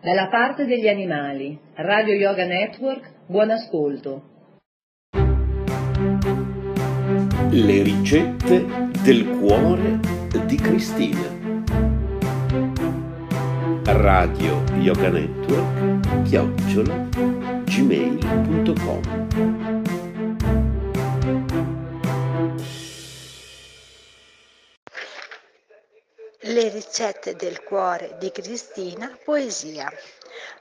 [0.00, 4.22] Dalla parte degli animali, Radio Yoga Network, buon ascolto.
[7.50, 8.64] Le ricette
[9.02, 9.98] del cuore
[10.46, 11.34] di Cristina.
[13.84, 17.08] Radio Yoga Network, chiocciola,
[17.64, 19.65] gmail.com.
[26.56, 29.92] Le ricette del cuore di Cristina, poesia.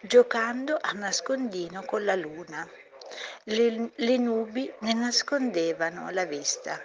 [0.01, 2.67] Giocando a nascondino con la luna.
[3.43, 6.83] Le, le nubi ne nascondevano la vista.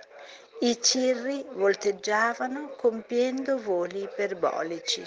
[0.60, 5.04] I cirri volteggiavano compiendo voli iperbolici.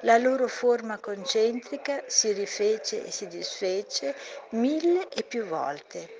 [0.00, 4.14] La loro forma concentrica si rifece e si disfece
[4.50, 6.19] mille e più volte.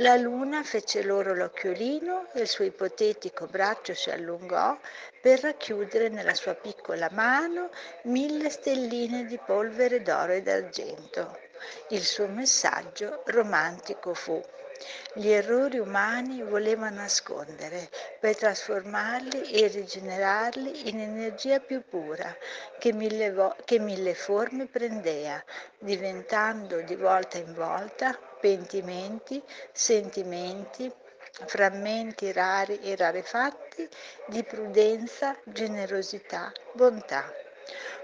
[0.00, 4.78] La luna fece loro l'occhiolino e il suo ipotetico braccio si allungò
[5.20, 7.70] per racchiudere nella sua piccola mano
[8.04, 11.36] mille stelline di polvere d'oro e d'argento.
[11.88, 14.40] Il suo messaggio romantico fu
[15.14, 17.88] gli errori umani voleva nascondere
[18.20, 22.34] per trasformarli e rigenerarli in energia più pura
[22.78, 25.42] che mille, vo- che mille forme prendea,
[25.78, 30.92] diventando di volta in volta pentimenti, sentimenti,
[31.46, 33.88] frammenti rari e rarefatti
[34.26, 37.32] di prudenza, generosità, bontà.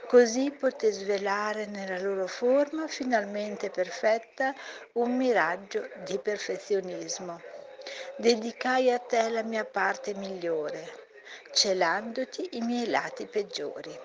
[0.06, 4.55] Così poté svelare nella loro forma finalmente perfetta
[4.92, 7.41] un miraggio di perfezionismo.
[8.16, 10.88] Dedicai a te la mia parte migliore,
[11.52, 13.98] celandoti i miei lati peggiori.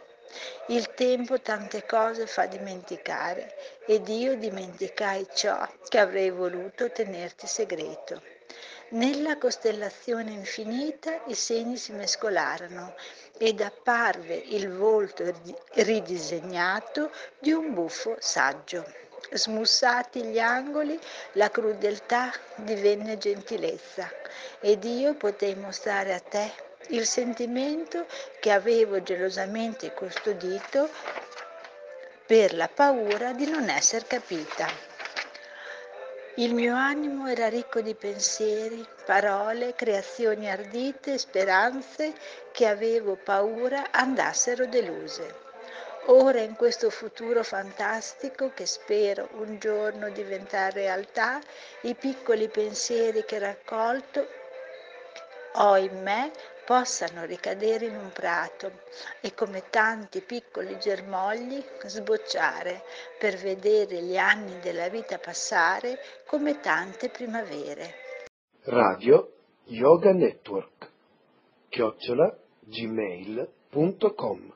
[0.68, 8.22] Il tempo tante cose fa dimenticare ed io dimenticai ciò che avrei voluto tenerti segreto.
[8.92, 12.96] Nella costellazione infinita i segni si mescolarono
[13.40, 15.34] ed apparve il volto
[15.74, 17.10] ridisegnato
[17.40, 18.86] di un buffo saggio.
[19.32, 21.00] Smussati gli angoli,
[21.34, 24.12] la crudeltà divenne gentilezza
[24.60, 26.52] ed io potei mostrare a te
[26.90, 28.06] il sentimento
[28.40, 30.90] che avevo gelosamente custodito
[32.26, 34.89] per la paura di non essere capita.
[36.40, 42.14] Il mio animo era ricco di pensieri, parole, creazioni ardite, speranze
[42.54, 45.36] che avevo paura andassero deluse.
[46.06, 51.42] Ora in questo futuro fantastico che spero un giorno diventerà realtà,
[51.82, 54.26] i piccoli pensieri che raccolto
[55.56, 56.32] ho in me
[56.66, 58.72] possano ricadere in un prato
[59.22, 62.84] e come tanti piccoli germogli sbocciare
[63.18, 67.94] per vedere gli anni della vita passare come tante primavere.
[68.66, 69.32] Radio
[69.66, 70.92] Yoga Network
[71.70, 74.54] chiocciola gmail.com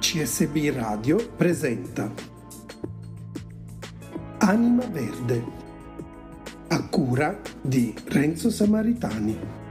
[0.00, 2.31] CSB Radio presenta
[4.44, 5.44] Anima Verde,
[6.66, 9.61] a cura di Renzo Samaritani.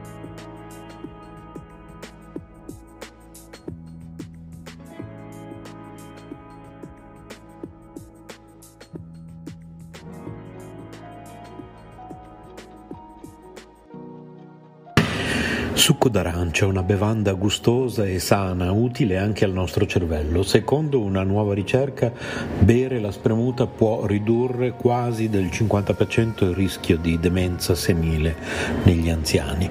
[16.12, 20.44] D'arancia, una bevanda gustosa e sana, utile anche al nostro cervello.
[20.44, 22.12] Secondo una nuova ricerca,
[22.60, 28.36] bere la spremuta può ridurre quasi del 50% il rischio di demenza senile
[28.84, 29.70] negli anziani.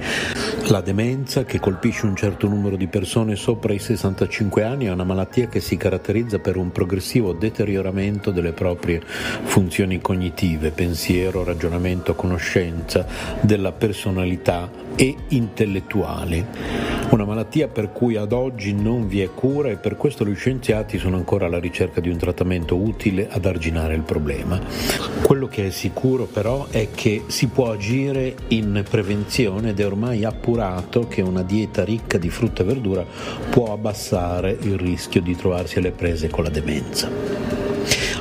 [0.68, 5.04] La demenza, che colpisce un certo numero di persone sopra i 65 anni, è una
[5.04, 13.04] malattia che si caratterizza per un progressivo deterioramento delle proprie funzioni cognitive, pensiero, ragionamento, conoscenza,
[13.42, 16.44] della personalità e intellettuali.
[17.10, 20.96] Una malattia per cui ad oggi non vi è cura e per questo gli scienziati
[20.98, 24.60] sono ancora alla ricerca di un trattamento utile ad arginare il problema.
[25.22, 30.24] Quello che è sicuro però è che si può agire in prevenzione ed è ormai
[30.24, 33.04] appurato che una dieta ricca di frutta e verdura
[33.50, 37.69] può abbassare il rischio di trovarsi alle prese con la demenza.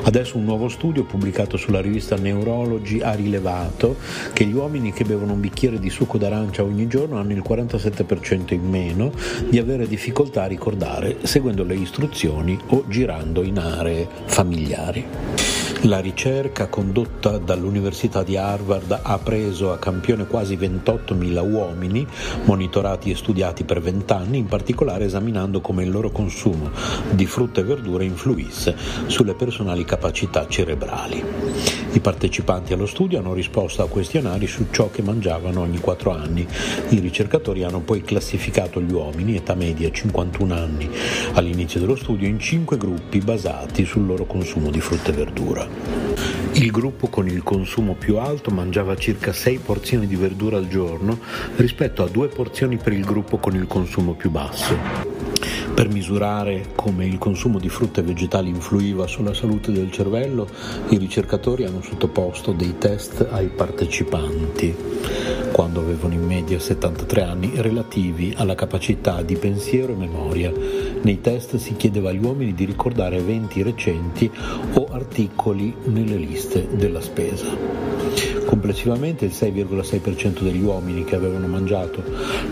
[0.01, 3.97] Adesso un nuovo studio pubblicato sulla rivista Neurology ha rilevato
[4.33, 8.53] che gli uomini che bevono un bicchiere di succo d'arancia ogni giorno hanno il 47%
[8.53, 9.11] in meno
[9.47, 15.05] di avere difficoltà a ricordare seguendo le istruzioni o girando in aree familiari.
[15.83, 22.05] La ricerca condotta dall'Università di Harvard ha preso a campione quasi 28.000 uomini,
[22.43, 26.69] monitorati e studiati per 20 anni, in particolare esaminando come il loro consumo
[27.11, 28.75] di frutta e verdura influisse
[29.07, 31.23] sulle personali capacità cerebrali.
[31.93, 36.45] I partecipanti allo studio hanno risposto a questionari su ciò che mangiavano ogni 4 anni.
[36.89, 40.87] I ricercatori hanno poi classificato gli uomini, età media 51 anni,
[41.33, 45.67] all'inizio dello studio in 5 gruppi basati sul loro consumo di frutta e verdura.
[46.51, 51.17] Il gruppo con il consumo più alto mangiava circa 6 porzioni di verdura al giorno
[51.55, 55.18] rispetto a 2 porzioni per il gruppo con il consumo più basso.
[55.79, 60.45] Per misurare come il consumo di frutta e vegetali influiva sulla salute del cervello,
[60.89, 64.75] i ricercatori hanno sottoposto dei test ai partecipanti,
[65.53, 70.51] quando avevano in media 73 anni, relativi alla capacità di pensiero e memoria.
[71.01, 74.29] Nei test si chiedeva agli uomini di ricordare eventi recenti
[74.73, 77.47] o articoli nelle liste della spesa.
[78.45, 82.03] Complessivamente il 6,6% degli uomini che avevano mangiato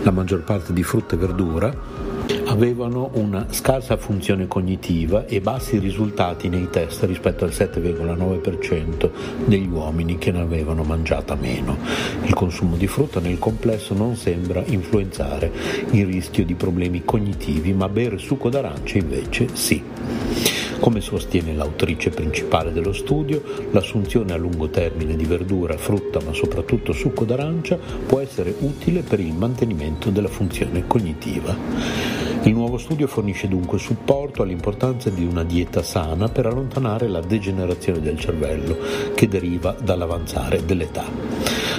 [0.02, 2.07] la maggior parte di frutta e verdura
[2.46, 9.10] avevano una scarsa funzione cognitiva e bassi risultati nei test rispetto al 7,9%
[9.46, 11.76] degli uomini che ne avevano mangiata meno.
[12.24, 15.50] Il consumo di frutta nel complesso non sembra influenzare
[15.90, 20.57] il rischio di problemi cognitivi, ma bere succo d'arancia invece sì.
[20.80, 23.42] Come sostiene l'autrice principale dello studio,
[23.72, 27.76] l'assunzione a lungo termine di verdura, frutta, ma soprattutto succo d'arancia
[28.06, 32.27] può essere utile per il mantenimento della funzione cognitiva.
[32.44, 38.00] Il nuovo studio fornisce dunque supporto all'importanza di una dieta sana per allontanare la degenerazione
[38.00, 38.78] del cervello
[39.14, 41.04] che deriva dall'avanzare dell'età.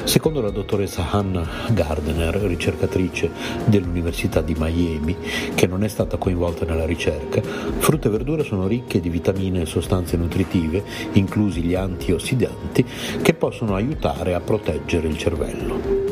[0.04, 3.32] Secondo la dottoressa Hannah Gardner, ricercatrice
[3.66, 5.16] dell'Università di Miami,
[5.56, 9.66] che non è stata coinvolta nella ricerca, frutta e verdura sono ricche di vitamine e
[9.66, 10.84] sostanze nutritive,
[11.14, 12.86] inclusi gli antiossidanti,
[13.22, 16.09] che possono aiutare a proteggere il cervello.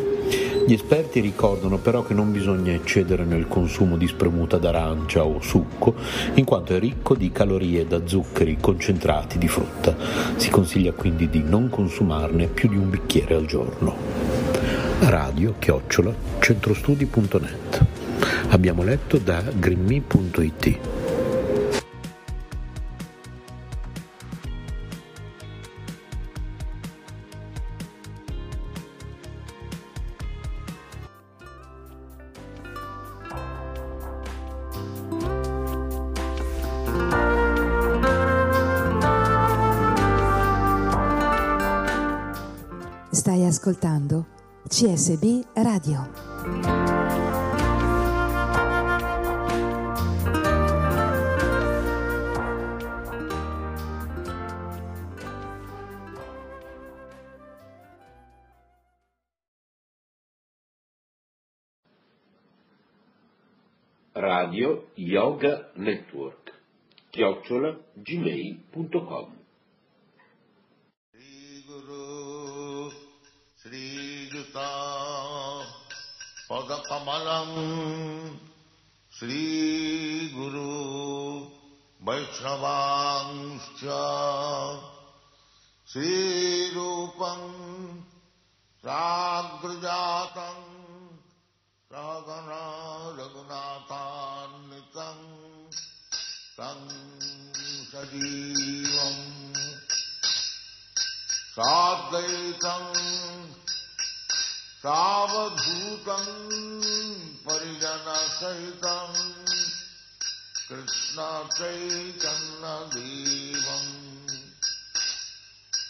[0.68, 5.96] Gli esperti ricordano però che non bisogna eccedere nel consumo di spremuta d'arancia o succo,
[6.34, 9.96] in quanto è ricco di calorie da zuccheri concentrati di frutta.
[10.36, 13.96] Si consiglia quindi di non consumarne più di un bicchiere al giorno.
[15.04, 17.86] Radio chiocciola centrostudi.net.
[18.50, 21.07] Abbiamo letto da greenme.it.
[68.09, 69.29] gmail.com
[71.13, 72.05] श्रीगुरु
[73.63, 74.69] श्रीयुता
[76.49, 77.59] पदकमलम्
[79.13, 80.71] श्रीगुरु
[82.09, 83.83] वैष्णवांश्च
[85.89, 87.49] श्रीरूपम्
[88.85, 90.65] साग्रजातम्
[91.91, 92.63] रागना
[93.19, 94.33] रघुनाथान्वितम्
[96.57, 97.06] तम्
[97.98, 99.54] सजीवम्।
[101.34, 102.94] साद्वैतम्
[104.80, 106.52] सावधूतम्
[107.48, 109.34] परिजनसहितम्
[110.70, 111.48] कृष्णचैतन्यदेवम्।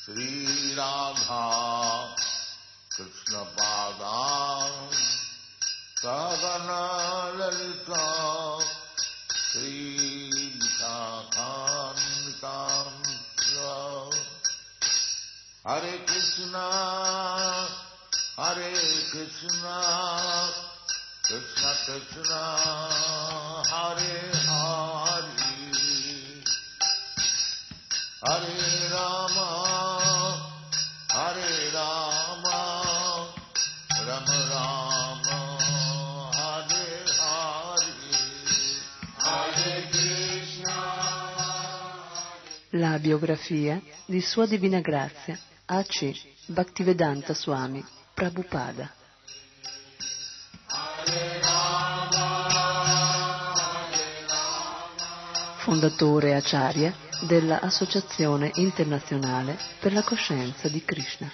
[0.05, 1.45] श्रीराधा
[2.97, 4.91] कृष्णपादाम्
[5.99, 6.77] सगनललिता
[15.67, 16.69] Hare Krishna,
[18.37, 18.71] Hare
[19.11, 20.47] Krishna,
[21.27, 22.41] Krishna Krishna,
[23.67, 25.27] Hare Hare,
[28.23, 28.55] Hare
[28.93, 29.49] Rama,
[31.11, 32.59] Hare Rama,
[34.07, 35.39] Rama Rama.
[36.31, 36.87] Hare
[37.19, 37.91] Hare,
[39.17, 40.77] Hare Krishna.
[42.69, 45.37] La biografia di Sua Divina Grazia
[45.69, 46.13] A.C.
[46.45, 47.83] Bhaktivedanta Swami
[48.13, 48.89] Prabhupada
[55.57, 56.95] fondatore acharya
[57.27, 61.29] della Associazione Internazionale per la Coscienza di Krishna,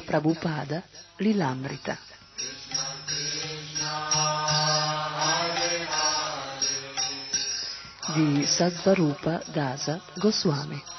[0.00, 0.82] Prabhupada
[1.18, 2.10] Lilamrita.
[8.10, 10.89] di Sadvarupa Dasa Goswami.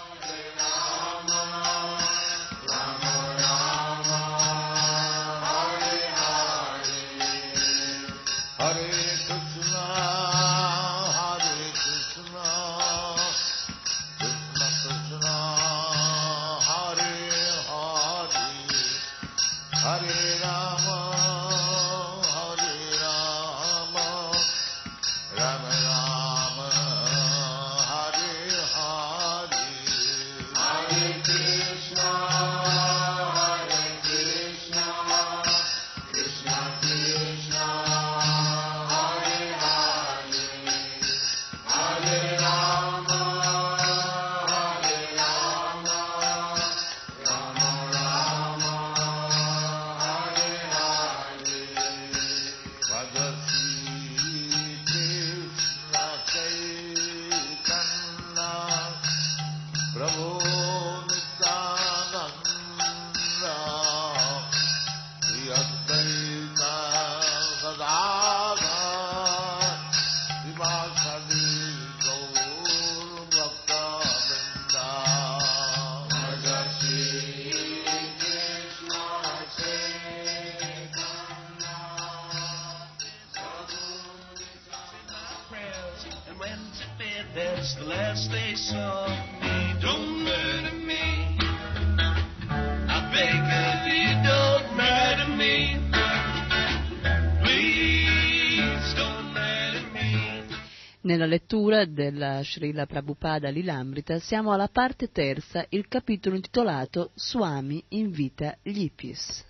[101.21, 108.57] Nella lettura della Srila Prabhupada Lilamrita siamo alla parte terza, il capitolo intitolato Swami invita
[108.63, 109.45] gli hippies.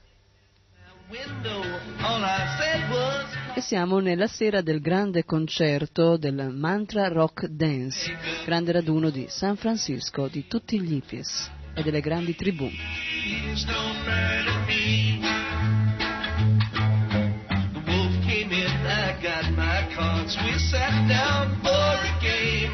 [3.54, 9.56] E siamo nella sera del grande concerto del Mantra Rock Dance, grande raduno di San
[9.56, 12.70] Francisco di tutti gli hippies e delle grandi tribù.
[20.72, 22.72] Sat down for a game.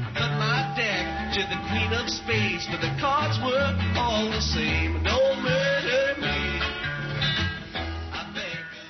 [0.00, 3.68] I put my deck to the queen of spades, but the cards were
[4.00, 5.02] all the same.
[5.04, 6.34] Don't murder me.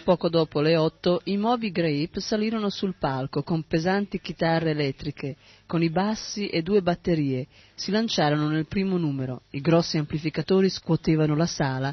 [0.04, 5.34] Poco dopo le otto, i Moby Grape salirono sul palco con pesanti chitarre elettriche,
[5.66, 7.48] con i bassi e due batterie.
[7.74, 9.42] Si lanciarono nel primo numero.
[9.50, 11.92] I grossi amplificatori scuotevano la sala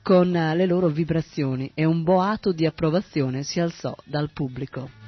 [0.00, 4.99] con eh, le loro vibrazioni e un boato di approvazione si alzò dal pubblico.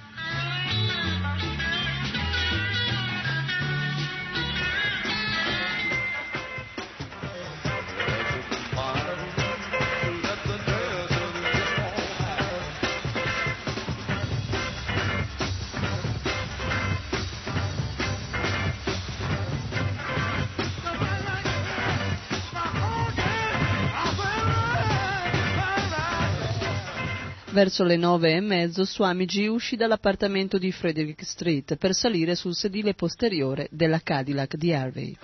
[27.53, 32.95] Verso le nove e mezzo Swamiji uscì dall'appartamento di Frederick Street per salire sul sedile
[32.95, 35.15] posteriore della Cadillac di Harvey.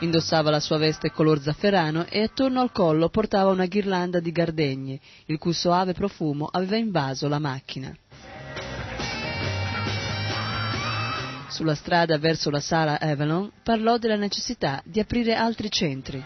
[0.00, 4.98] Indossava la sua veste color zafferano e attorno al collo portava una ghirlanda di gardenie,
[5.26, 7.94] il cui soave profumo aveva invaso la macchina.
[11.50, 16.24] Sulla strada verso la sala Avalon parlò della necessità di aprire altri centri.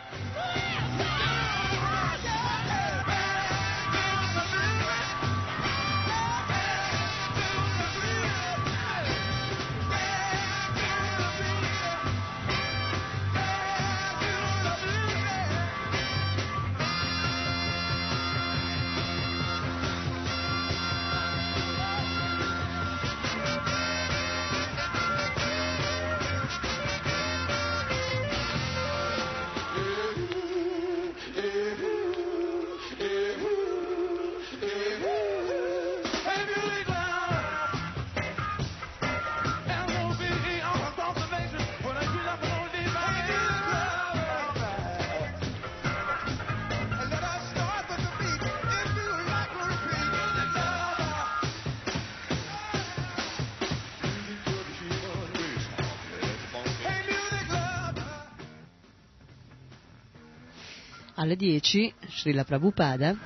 [61.32, 63.16] Alle 10, Srila Prabhupada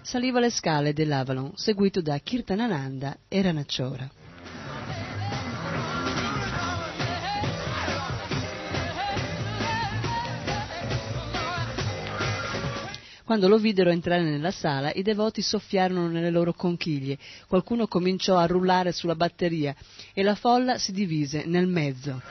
[0.00, 4.10] saliva le scale dell'Avalon, seguito da Kirtanananda e Ranacciora.
[13.24, 18.46] Quando lo videro entrare nella sala, i devoti soffiarono nelle loro conchiglie, qualcuno cominciò a
[18.46, 19.74] rullare sulla batteria
[20.14, 22.22] e la folla si divise nel mezzo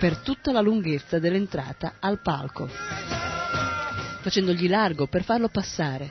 [0.00, 2.66] per tutta la lunghezza dell'entrata al palco,
[4.22, 6.10] facendogli largo per farlo passare.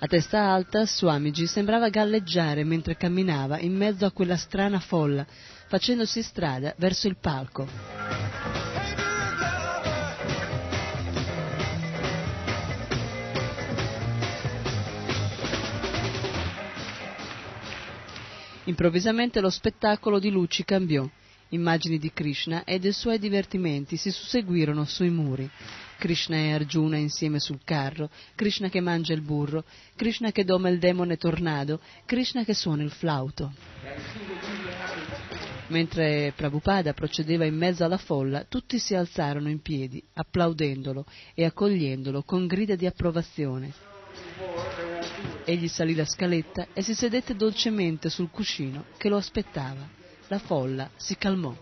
[0.00, 5.24] A testa alta, Swamiji sembrava galleggiare mentre camminava in mezzo a quella strana folla,
[5.68, 7.68] facendosi strada verso il palco.
[18.64, 21.08] Improvvisamente lo spettacolo di luci cambiò.
[21.48, 25.48] Immagini di Krishna e dei suoi divertimenti si susseguirono sui muri.
[25.98, 30.78] Krishna e Arjuna insieme sul carro, Krishna che mangia il burro, Krishna che doma il
[30.78, 33.52] demone tornado, Krishna che suona il flauto.
[35.68, 42.22] Mentre Prabhupada procedeva in mezzo alla folla, tutti si alzarono in piedi, applaudendolo e accogliendolo
[42.22, 43.72] con grida di approvazione.
[45.44, 50.02] Egli salì la scaletta e si sedette dolcemente sul cuscino che lo aspettava.
[50.34, 51.54] La folla si calmò.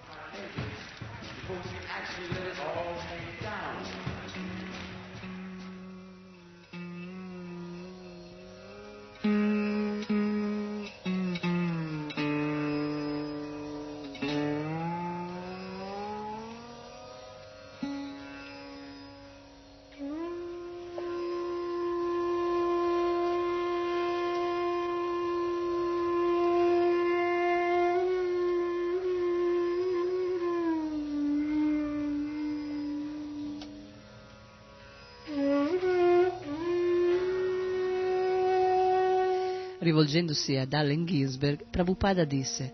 [40.13, 42.71] Rivolgendosi ad Allen Ginsberg, Prabhupada disse: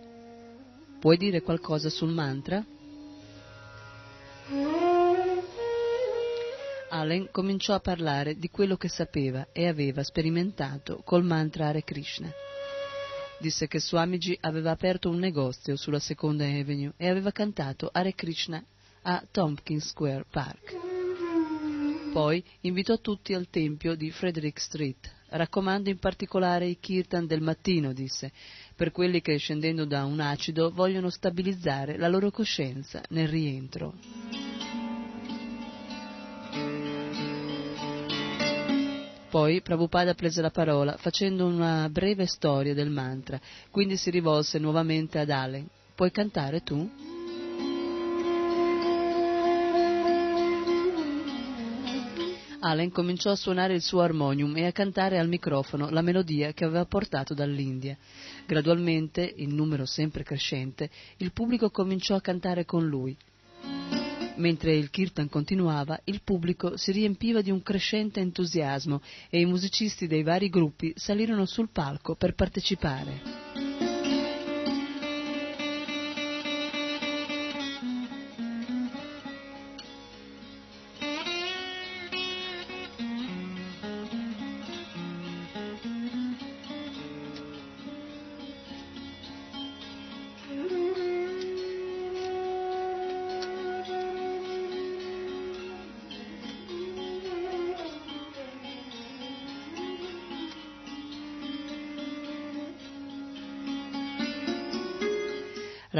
[0.98, 2.64] Puoi dire qualcosa sul mantra?
[6.88, 12.28] Allen cominciò a parlare di quello che sapeva e aveva sperimentato col mantra Hare Krishna.
[13.38, 18.60] Disse che Swamiji aveva aperto un negozio sulla seconda Avenue e aveva cantato Hare Krishna
[19.02, 20.76] a Tompkins Square Park.
[22.12, 25.17] Poi invitò tutti al tempio di Frederick Street.
[25.30, 28.32] Raccomando in particolare i kirtan del mattino, disse,
[28.74, 33.94] per quelli che scendendo da un acido vogliono stabilizzare la loro coscienza nel rientro.
[39.28, 43.38] Poi Prabhupada prese la parola facendo una breve storia del mantra,
[43.70, 45.68] quindi si rivolse nuovamente ad Allen.
[45.94, 47.07] Puoi cantare tu?
[52.68, 56.64] Allen cominciò a suonare il suo armonium e a cantare al microfono la melodia che
[56.64, 57.96] aveva portato dall'India.
[58.46, 63.16] Gradualmente, in numero sempre crescente, il pubblico cominciò a cantare con lui.
[64.36, 69.00] Mentre il kirtan continuava, il pubblico si riempiva di un crescente entusiasmo
[69.30, 73.47] e i musicisti dei vari gruppi salirono sul palco per partecipare.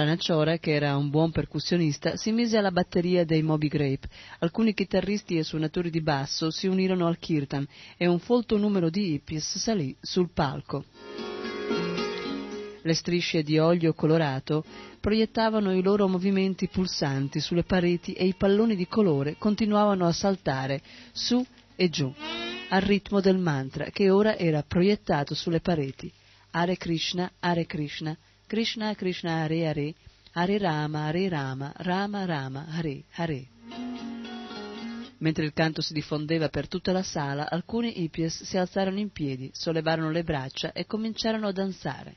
[0.09, 4.09] Ranacciora, che era un buon percussionista, si mise alla batteria dei Moby Grape.
[4.39, 7.67] Alcuni chitarristi e suonatori di basso si unirono al kirtan
[7.99, 10.87] e un folto numero di hippies salì sul palco.
[12.81, 14.65] Le strisce di olio colorato
[14.99, 20.81] proiettavano i loro movimenti pulsanti sulle pareti e i palloni di colore continuavano a saltare
[21.13, 21.45] su
[21.77, 22.11] e giù
[22.71, 26.11] al ritmo del mantra che ora era proiettato sulle pareti.
[26.53, 28.17] Hare Krishna, Hare Krishna,
[28.49, 29.95] Krishna Krishna Hare Hare,
[30.33, 33.47] Hare Rama Hare Rama, Rama Rama Hare Hare.
[35.19, 39.51] Mentre il canto si diffondeva per tutta la sala, alcuni hippies si alzarono in piedi,
[39.53, 42.17] sollevarono le braccia e cominciarono a danzare.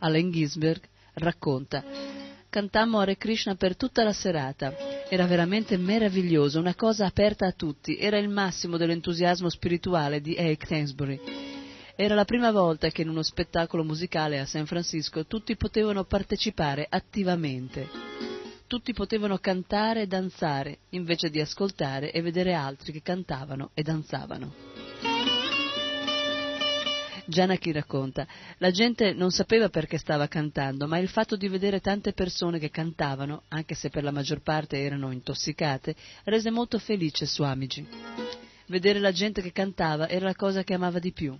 [0.00, 0.82] Allen Ginsberg
[1.14, 1.82] racconta
[2.50, 4.93] Cantammo Hare Krishna per tutta la serata.
[5.14, 7.96] Era veramente meraviglioso, una cosa aperta a tutti.
[7.96, 11.20] Era il massimo dell'entusiasmo spirituale di Ike Thansbury.
[11.94, 16.84] Era la prima volta che in uno spettacolo musicale a San Francisco tutti potevano partecipare
[16.90, 17.88] attivamente.
[18.66, 24.73] Tutti potevano cantare e danzare, invece di ascoltare e vedere altri che cantavano e danzavano.
[27.26, 28.26] Janaki racconta,
[28.58, 32.70] la gente non sapeva perché stava cantando, ma il fatto di vedere tante persone che
[32.70, 37.86] cantavano, anche se per la maggior parte erano intossicate, rese molto felice Swamiji.
[38.66, 41.36] Vedere la gente che cantava era la cosa che amava di più.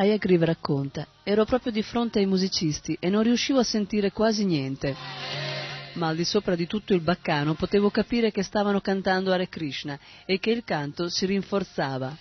[0.00, 4.94] Ayagriv racconta, ero proprio di fronte ai musicisti e non riuscivo a sentire quasi niente.
[5.94, 9.98] Ma al di sopra di tutto il baccano potevo capire che stavano cantando Hare Krishna
[10.24, 12.16] e che il canto si rinforzava.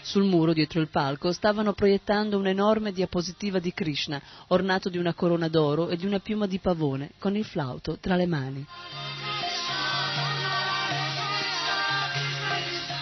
[0.00, 5.48] Sul muro dietro il palco stavano proiettando un'enorme diapositiva di Krishna, ornato di una corona
[5.48, 8.66] d'oro e di una piuma di pavone, con il flauto tra le mani.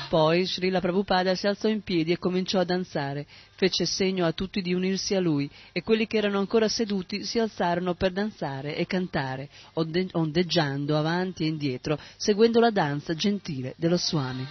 [0.08, 4.62] Poi Srila Prabhupada si alzò in piedi e cominciò a danzare, fece segno a tutti
[4.62, 8.86] di unirsi a lui e quelli che erano ancora seduti si alzarono per danzare e
[8.86, 14.46] cantare, onde- ondeggiando avanti e indietro, seguendo la danza gentile dello Swami.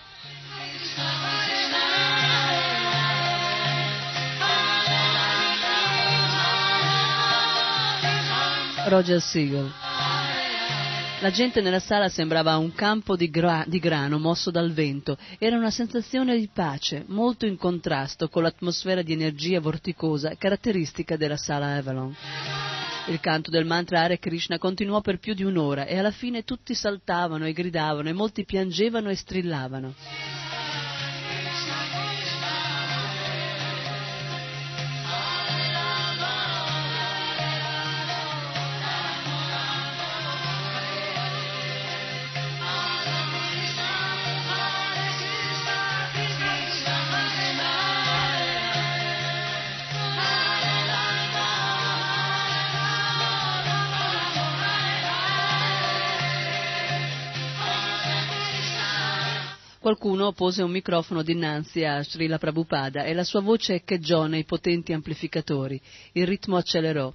[8.88, 9.72] Roger Siegel
[11.22, 15.18] la gente nella sala sembrava un campo di, gra- di, grano mosso dal vento.
[15.38, 21.38] Era una sensazione di pace, molto in contrasto con l'atmosfera di energia vorticosa caratteristica della
[21.38, 22.16] sala Avalon.
[23.08, 26.74] Il canto del mantra Hare Krishna continuò per più di un'ora e alla fine tutti
[26.74, 29.94] saltavano e gridavano e molti piangevano e strillavano.
[59.86, 64.94] Qualcuno pose un microfono dinanzi a Srila Prabhupada e la sua voce echeggiò nei potenti
[64.94, 65.80] amplificatori.
[66.14, 67.14] Il ritmo accelerò.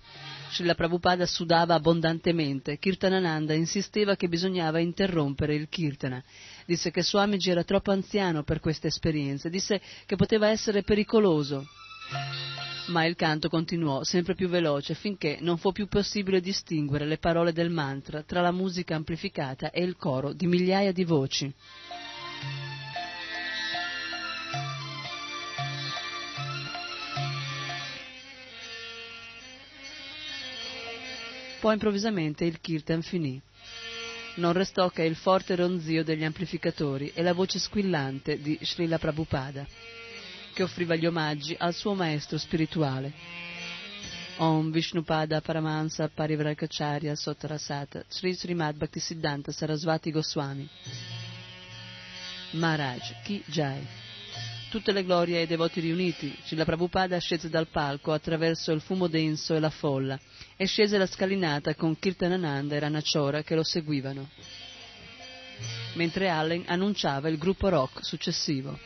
[0.53, 2.79] Srila Prabhupada sudava abbondantemente.
[2.79, 6.23] Kirtanananda insisteva che bisognava interrompere il Kirtana.
[6.65, 9.51] Disse che Swamiji era troppo anziano per queste esperienze.
[9.51, 11.67] Disse che poteva essere pericoloso.
[12.87, 17.53] Ma il canto continuò sempre più veloce finché non fu più possibile distinguere le parole
[17.53, 21.53] del mantra tra la musica amplificata e il coro di migliaia di voci.
[31.61, 33.41] Poi improvvisamente il kirtan finì.
[34.37, 39.67] Non restò che il forte ronzio degli amplificatori e la voce squillante di Srila Prabhupada,
[40.55, 43.13] che offriva gli omaggi al suo maestro spirituale.
[44.39, 50.67] Om Vishnupada Paramahansa Parivrakacharya Sottarasata Sri Srimad Bhaktisiddhanta Sarasvati Goswami
[52.53, 53.87] Maharaj Ki Jai
[54.71, 59.57] Tutte le glorie ai devoti riuniti, Srila Prabhupada scese dal palco attraverso il fumo denso
[59.57, 60.17] e la folla
[60.57, 64.29] e scese la scalinata con Kirtanananda e Ranachora che lo seguivano,
[65.95, 68.79] mentre Allen annunciava il gruppo rock successivo.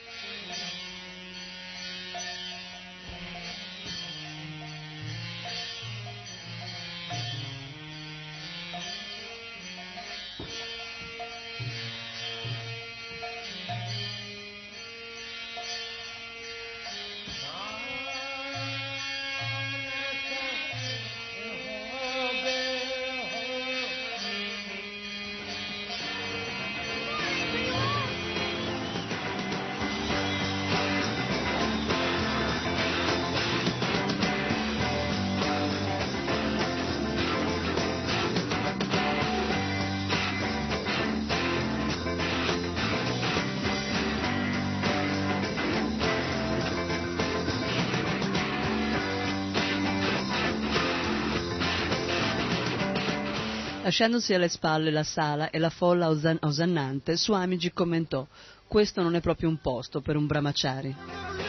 [53.96, 58.26] Lasciandosi alle spalle la sala e la folla osan- osannante, Swamiji commentò:
[58.66, 61.43] Questo non è proprio un posto per un brahmachari.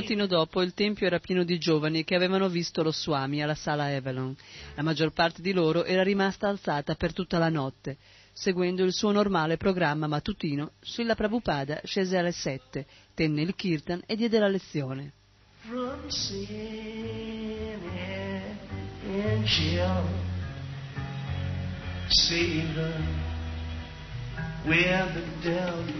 [0.00, 3.86] Mattino dopo il tempio era pieno di giovani che avevano visto lo Swami alla sala
[3.86, 4.36] Avalon.
[4.76, 7.96] La maggior parte di loro era rimasta alzata per tutta la notte.
[8.32, 14.14] Seguendo il suo normale programma mattutino, Srila Prabhupada scese alle sette, tenne il kirtan e
[14.14, 15.12] diede la lezione.
[24.64, 25.98] where the devil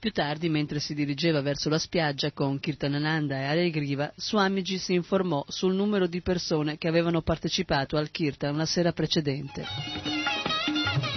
[0.00, 5.44] Più tardi, mentre si dirigeva verso la spiaggia con Kirtanananda e Alegriva, Swamiji si informò
[5.46, 10.09] sul numero di persone che avevano partecipato al Kirtan la sera precedente.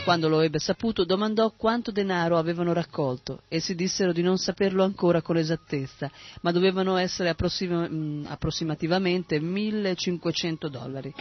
[0.03, 3.43] Quando lo ebbe saputo, domandò quanto denaro avevano raccolto.
[3.47, 6.11] Essi dissero di non saperlo ancora con esattezza,
[6.41, 11.13] ma dovevano essere approssima- mm, approssimativamente 1500 dollari.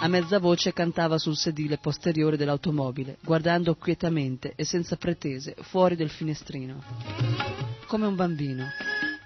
[0.00, 6.10] A mezza voce cantava sul sedile posteriore dell'automobile, guardando quietamente e senza pretese fuori del
[6.10, 6.80] finestrino.
[7.88, 8.66] Come un bambino.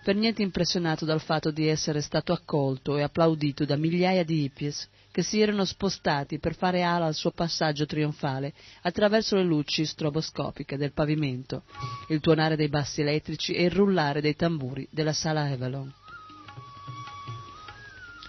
[0.02, 4.88] Per niente impressionato dal fatto di essere stato accolto e applaudito da migliaia di hippies
[5.12, 10.76] che si erano spostati per fare ala al suo passaggio trionfale attraverso le luci stroboscopiche
[10.76, 11.64] del pavimento,
[12.08, 15.92] il tuonare dei bassi elettrici e il rullare dei tamburi della sala Avalon.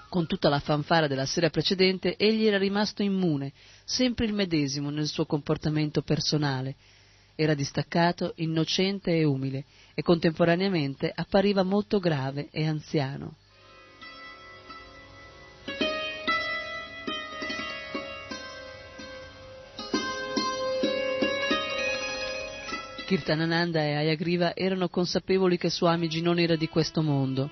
[0.10, 3.54] Con tutta la fanfara della sera precedente, egli era rimasto immune,
[3.86, 6.76] sempre il medesimo nel suo comportamento personale.
[7.34, 9.64] Era distaccato, innocente e umile,
[9.94, 13.36] e contemporaneamente appariva molto grave e anziano.
[23.12, 27.52] Kirtanananda e Ayagriva erano consapevoli che Swamiji non era di questo mondo.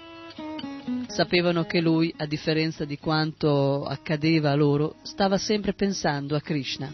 [1.07, 6.93] Sapevano che lui, a differenza di quanto accadeva a loro, stava sempre pensando a Krishna.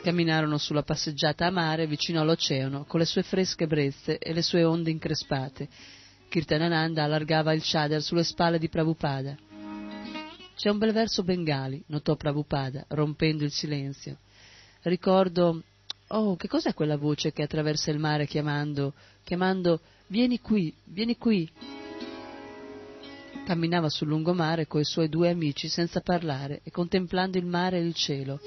[0.00, 4.62] Camminarono sulla passeggiata a mare vicino all'oceano con le sue fresche brezze e le sue
[4.62, 5.68] onde increspate.
[6.28, 9.36] Kirtanananda allargava il shader sulle spalle di Prabhupada.
[10.54, 14.18] C'è un bel verso bengali, notò Prabhupada, rompendo il silenzio.
[14.82, 15.62] Ricordo,
[16.08, 18.92] oh, che cos'è quella voce che attraversa il mare chiamando,
[19.24, 21.50] chiamando, vieni qui, vieni qui.
[23.46, 27.94] Camminava sul lungomare coi suoi due amici senza parlare e contemplando il mare e il
[27.94, 28.38] cielo.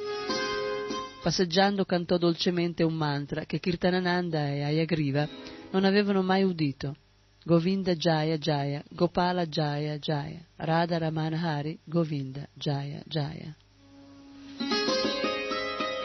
[1.23, 5.27] Passeggiando cantò dolcemente un mantra che Kirtanananda e Ayagriva
[5.71, 6.95] non avevano mai udito.
[7.43, 13.55] Govinda Jaya Jaya, Gopala Jaya Jaya, Radha Ramana Hari, Govinda Jaya Jaya.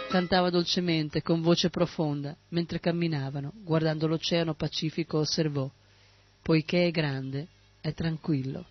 [0.09, 5.71] Cantava dolcemente, con voce profonda, mentre camminavano, guardando l'oceano Pacifico osservò,
[6.41, 7.49] poiché è grande,
[7.83, 8.65] è tranquillo.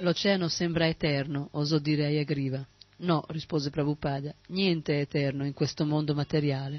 [0.00, 2.66] L'oceano sembra eterno, osò dire Ayagriva.
[3.02, 6.78] No, rispose Prabhupada, niente è eterno in questo mondo materiale.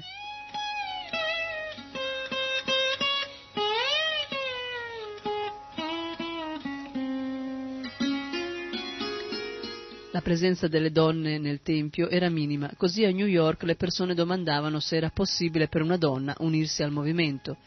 [10.12, 14.80] La presenza delle donne nel tempio era minima, così a New York le persone domandavano
[14.80, 17.58] se era possibile per una donna unirsi al movimento.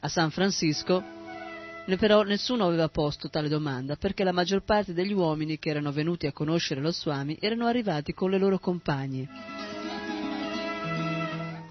[0.00, 1.19] A San Francisco
[1.96, 6.26] però nessuno aveva posto tale domanda perché la maggior parte degli uomini che erano venuti
[6.26, 9.28] a conoscere lo Swami erano arrivati con le loro compagne.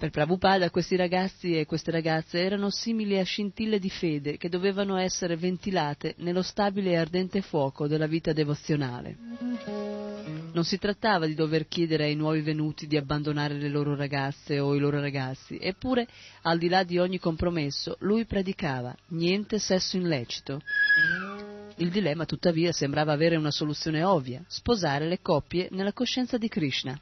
[0.00, 4.96] Per Prabhupada questi ragazzi e queste ragazze erano simili a scintille di fede che dovevano
[4.96, 9.14] essere ventilate nello stabile e ardente fuoco della vita devozionale.
[10.54, 14.74] Non si trattava di dover chiedere ai nuovi venuti di abbandonare le loro ragazze o
[14.74, 16.08] i loro ragazzi, eppure,
[16.42, 20.62] al di là di ogni compromesso, lui predicava niente sesso illecito.
[21.76, 26.98] Il dilemma, tuttavia, sembrava avere una soluzione ovvia, sposare le coppie nella coscienza di Krishna.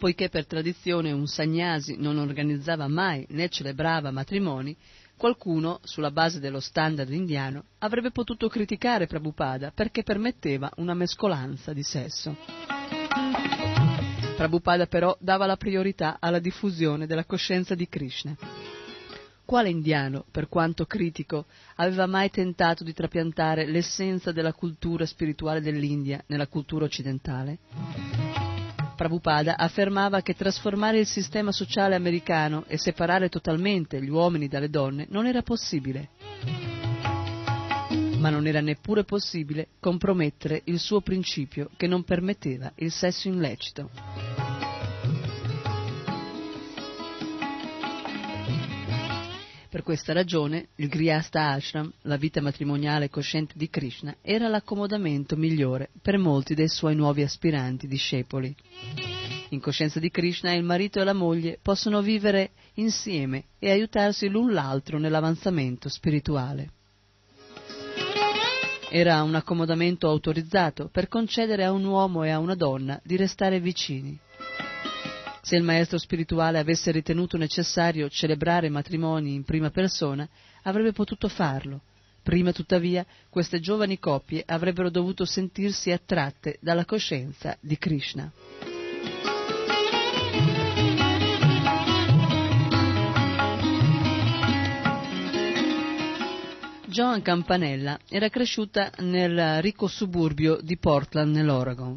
[0.00, 4.74] Poiché per tradizione un sagnasi non organizzava mai né celebrava matrimoni,
[5.14, 11.82] qualcuno, sulla base dello standard indiano, avrebbe potuto criticare Prabhupada perché permetteva una mescolanza di
[11.82, 12.34] sesso.
[14.36, 18.34] Prabhupada però dava la priorità alla diffusione della coscienza di Krishna.
[19.44, 26.22] Quale indiano, per quanto critico, aveva mai tentato di trapiantare l'essenza della cultura spirituale dell'India
[26.28, 27.58] nella cultura occidentale?
[29.00, 35.06] Prabhupada affermava che trasformare il sistema sociale americano e separare totalmente gli uomini dalle donne
[35.08, 36.10] non era possibile.
[38.18, 44.29] Ma non era neppure possibile compromettere il suo principio che non permetteva il sesso illecito.
[49.70, 55.90] Per questa ragione, il Grihastha Ashram, la vita matrimoniale cosciente di Krishna, era l'accomodamento migliore
[56.02, 58.52] per molti dei suoi nuovi aspiranti discepoli.
[59.50, 64.52] In coscienza di Krishna il marito e la moglie possono vivere insieme e aiutarsi l'un
[64.52, 66.70] l'altro nell'avanzamento spirituale.
[68.90, 73.60] Era un accomodamento autorizzato per concedere a un uomo e a una donna di restare
[73.60, 74.18] vicini.
[75.42, 80.28] Se il maestro spirituale avesse ritenuto necessario celebrare matrimoni in prima persona,
[80.62, 81.82] avrebbe potuto farlo.
[82.22, 88.30] Prima, tuttavia, queste giovani coppie avrebbero dovuto sentirsi attratte dalla coscienza di Krishna.
[96.90, 101.96] Joan Campanella era cresciuta nel ricco suburbio di Portland, nell'Oregon,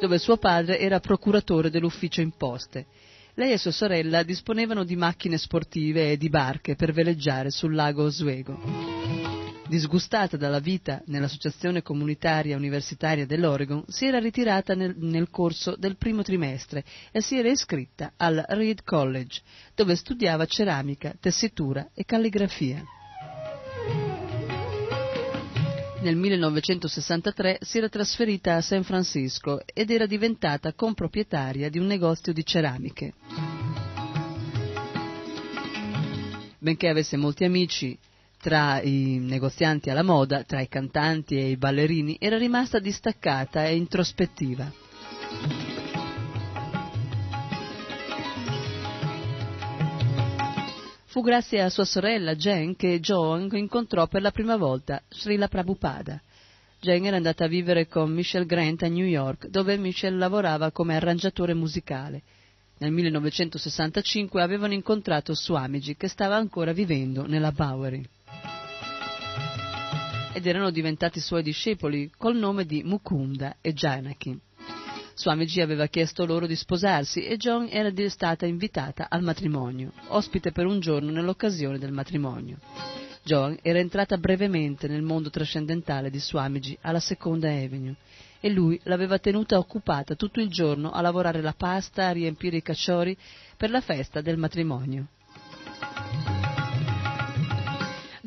[0.00, 2.86] dove suo padre era procuratore dell'ufficio imposte.
[3.34, 8.04] Lei e sua sorella disponevano di macchine sportive e di barche per veleggiare sul lago
[8.04, 8.58] Oswego.
[9.68, 16.22] Disgustata dalla vita nell'associazione comunitaria universitaria dell'Oregon, si era ritirata nel, nel corso del primo
[16.22, 16.82] trimestre
[17.12, 19.42] e si era iscritta al Reed College,
[19.76, 22.82] dove studiava ceramica, tessitura e calligrafia.
[26.02, 32.32] Nel 1963 si era trasferita a San Francisco ed era diventata comproprietaria di un negozio
[32.32, 33.12] di ceramiche.
[36.58, 37.98] Benché avesse molti amici
[38.40, 43.76] tra i negozianti alla moda, tra i cantanti e i ballerini, era rimasta distaccata e
[43.76, 44.72] introspettiva.
[51.10, 56.22] Fu grazie a sua sorella Jen che Joan incontrò per la prima volta Srila Prabhupada.
[56.78, 60.94] Jen era andata a vivere con Michelle Grant a New York, dove Michelle lavorava come
[60.94, 62.22] arrangiatore musicale.
[62.78, 68.04] Nel 1965 avevano incontrato Swamiji, che stava ancora vivendo nella Bowery.
[70.32, 74.38] Ed erano diventati suoi discepoli col nome di Mukunda e Janaki.
[75.20, 80.64] Swamiji aveva chiesto loro di sposarsi e John era stata invitata al matrimonio, ospite per
[80.64, 82.56] un giorno nell'occasione del matrimonio.
[83.22, 87.96] John era entrata brevemente nel mondo trascendentale di Swamiji alla Seconda Avenue
[88.40, 92.62] e lui l'aveva tenuta occupata tutto il giorno a lavorare la pasta, a riempire i
[92.62, 93.14] cacciori
[93.58, 95.08] per la festa del matrimonio.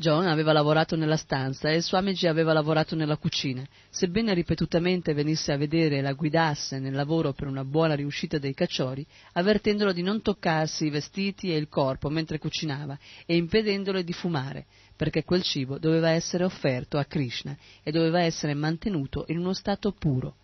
[0.03, 3.65] John aveva lavorato nella stanza e Swamiji aveva lavorato nella cucina.
[3.89, 8.53] Sebbene ripetutamente venisse a vedere e la guidasse nel lavoro per una buona riuscita dei
[8.53, 14.11] cacciori, avvertendolo di non toccarsi i vestiti e il corpo mentre cucinava e impedendole di
[14.11, 19.53] fumare, perché quel cibo doveva essere offerto a Krishna e doveva essere mantenuto in uno
[19.53, 20.35] stato puro.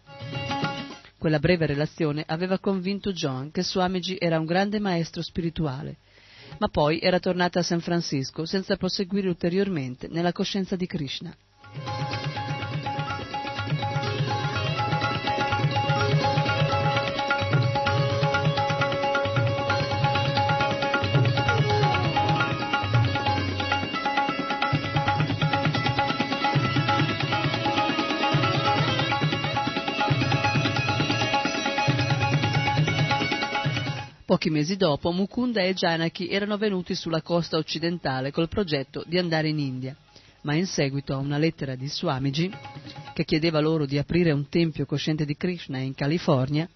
[1.18, 5.98] Quella breve relazione aveva convinto John che Swamiji era un grande maestro spirituale
[6.58, 11.36] ma poi era tornata a San Francisco senza proseguire ulteriormente nella coscienza di Krishna.
[34.30, 39.50] Pochi mesi dopo, Mukunda e Janaki erano venuti sulla costa occidentale col progetto di andare
[39.50, 39.96] in India,
[40.42, 42.52] ma in seguito a una lettera di Swamiji,
[43.16, 46.70] che chiedeva loro di aprire un tempio cosciente di Krishna in California,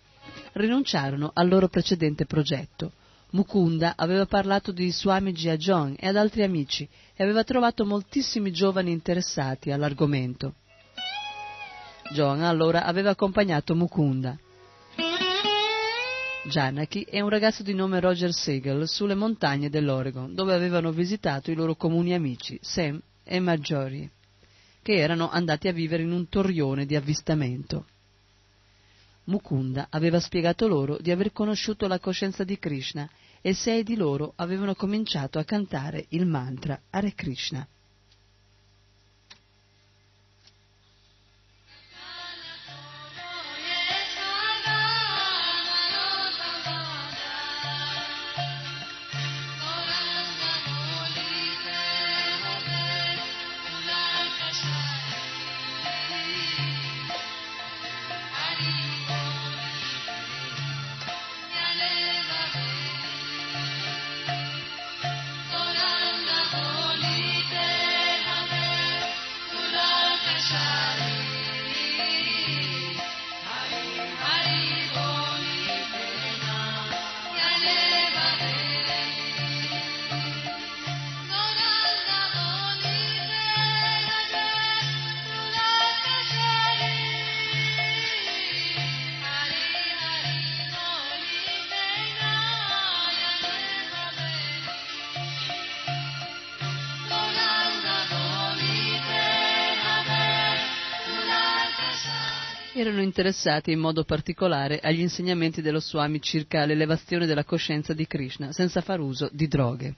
[0.53, 2.93] rinunciarono al loro precedente progetto.
[3.33, 8.51] Mukunda aveva parlato di Swamiji a John e ad altri amici e aveva trovato moltissimi
[8.51, 10.55] giovani interessati all'argomento.
[12.13, 14.39] John allora aveva accompagnato Mukunda.
[16.45, 21.55] Janaki e un ragazzo di nome Roger Segel sulle montagne dell'Oregon, dove avevano visitato i
[21.55, 24.11] loro comuni amici Sam e Marjorie,
[24.81, 27.85] che erano andati a vivere in un torrione di avvistamento.
[29.25, 33.09] Mukunda aveva spiegato loro di aver conosciuto la coscienza di Krishna
[33.41, 37.65] e sei di loro avevano cominciato a cantare il mantra Hare Krishna.
[102.83, 108.51] Erano interessati in modo particolare agli insegnamenti dello Swami circa l'elevazione della coscienza di Krishna
[108.51, 109.95] senza far uso di droghe.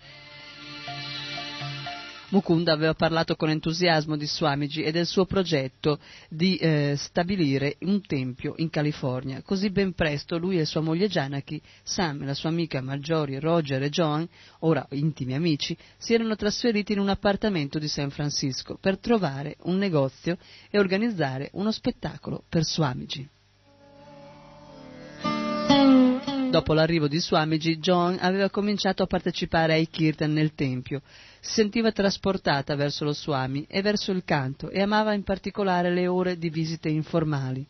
[2.35, 8.05] Mukunda aveva parlato con entusiasmo di Swamiji e del suo progetto di eh, stabilire un
[8.05, 9.41] tempio in California.
[9.41, 13.89] Così ben presto lui e sua moglie Janaki, Sam, la sua amica Marjorie, Roger e
[13.89, 14.27] Joan,
[14.59, 19.77] ora intimi amici, si erano trasferiti in un appartamento di San Francisco per trovare un
[19.77, 20.37] negozio
[20.69, 23.29] e organizzare uno spettacolo per Swamiji.
[26.55, 31.01] Dopo l'arrivo di Swamiji, Joan aveva cominciato a partecipare ai kirtan nel tempio.
[31.45, 36.07] Si sentiva trasportata verso lo Swami e verso il canto e amava in particolare le
[36.07, 37.65] ore di visite informali.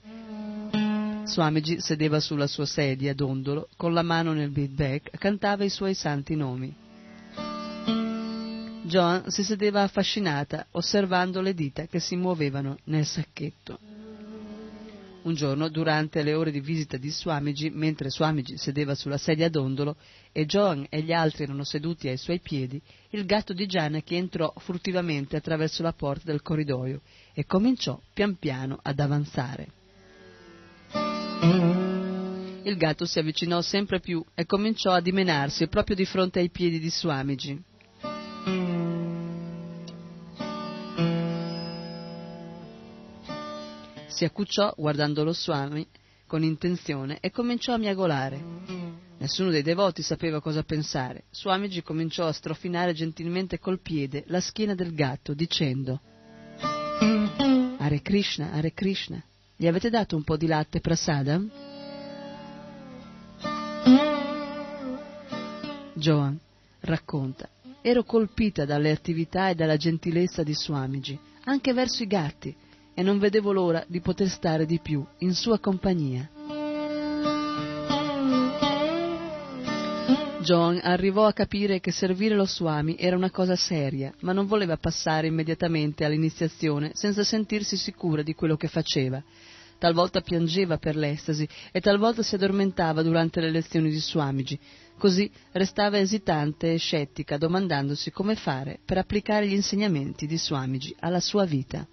[1.26, 6.36] Swamiji sedeva sulla sua sedia dondolo, con la mano nel beadbag, cantava i suoi santi
[6.36, 6.74] nomi.
[8.84, 13.78] Joan si sedeva affascinata, osservando le dita che si muovevano nel sacchetto.
[15.26, 19.96] Un giorno, durante le ore di visita di Swamiji, mentre Swamiji sedeva sulla sedia dondolo
[20.32, 24.54] e Joan e gli altri erano seduti ai suoi piedi, il gatto di Janaki entrò
[24.58, 27.02] furtivamente attraverso la porta del corridoio
[27.34, 29.68] e cominciò pian piano ad avanzare.
[32.62, 36.80] Il gatto si avvicinò sempre più e cominciò a dimenarsi proprio di fronte ai piedi
[36.80, 37.64] di Swamiji.
[44.16, 45.86] Si accucciò guardando lo Swami
[46.26, 48.42] con intenzione e cominciò a miagolare.
[49.18, 51.26] Nessuno dei devoti sapeva cosa pensare.
[51.32, 56.00] Swamiji cominciò a strofinare gentilmente col piede la schiena del gatto, dicendo
[57.78, 59.22] Hare Krishna, Hare Krishna,
[59.54, 61.52] gli avete dato un po' di latte prasadam?
[65.96, 66.40] Joan
[66.80, 67.50] racconta,
[67.82, 72.56] ero colpita dalle attività e dalla gentilezza di Swamiji, anche verso i gatti,
[72.96, 76.30] e non vedevo l'ora di poter stare di più in sua compagnia.
[80.46, 84.78] John arrivò a capire che servire lo Swami era una cosa seria, ma non voleva
[84.78, 89.22] passare immediatamente all'iniziazione senza sentirsi sicura di quello che faceva.
[89.80, 94.60] Talvolta piangeva per l'estasi e talvolta si addormentava durante le lezioni di Swamiji.
[95.00, 101.20] Così restava esitante e scettica, domandandosi come fare per applicare gli insegnamenti di Swamiji alla
[101.20, 101.88] sua vita.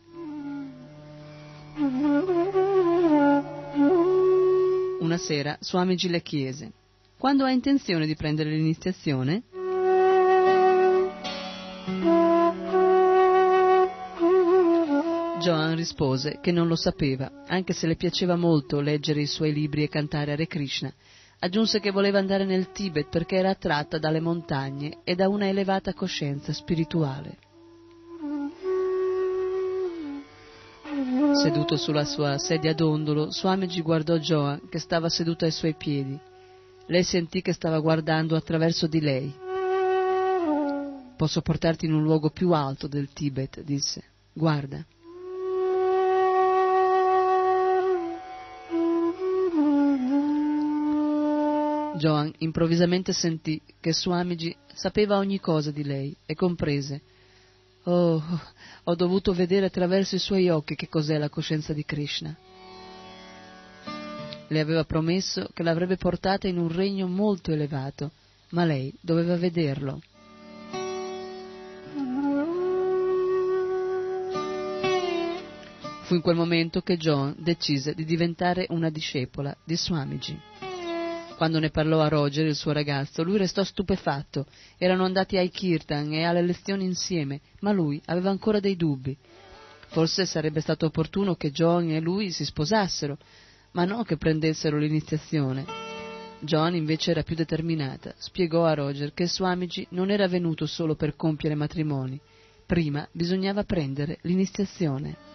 [5.01, 6.73] Una sera Swamiji le chiese:
[7.17, 9.43] Quando hai intenzione di prendere l'iniziazione?
[15.41, 19.83] Joan rispose che non lo sapeva, anche se le piaceva molto leggere i suoi libri
[19.83, 20.93] e cantare Hare Krishna.
[21.39, 25.95] Aggiunse che voleva andare nel Tibet perché era attratta dalle montagne e da una elevata
[25.95, 27.39] coscienza spirituale.
[31.35, 36.19] Seduto sulla sua sedia dondolo, Swamiji guardò Joan che stava seduta ai suoi piedi.
[36.87, 39.35] Lei sentì che stava guardando attraverso di lei.
[41.17, 44.03] Posso portarti in un luogo più alto del Tibet, disse.
[44.33, 44.85] Guarda.
[51.97, 57.03] Joan improvvisamente sentì che Swamiji sapeva ogni cosa di lei e comprese.
[57.85, 58.23] Oh,
[58.85, 62.37] ho dovuto vedere attraverso i suoi occhi che cos'è la coscienza di Krishna.
[64.47, 68.13] Le aveva promesso che l'avrebbe portata in un regno molto elevato,
[68.51, 70.01] ma lei doveva vederlo.
[76.03, 80.41] Fu in quel momento che John decise di diventare una discepola di Swamiji.
[81.37, 84.47] Quando ne parlò a Roger, il suo ragazzo, lui restò stupefatto.
[84.79, 89.17] Erano andati ai kirtan e alle lezioni insieme, ma lui aveva ancora dei dubbi.
[89.89, 93.19] Forse sarebbe stato opportuno che John e lui si sposassero,
[93.73, 95.65] ma non che prendessero l'iniziazione.
[96.41, 98.15] John invece era più determinata.
[98.17, 102.19] Spiegò a Roger che Swamiji non era venuto solo per compiere matrimoni.
[102.67, 105.32] Prima bisognava prendere l'iniziazione.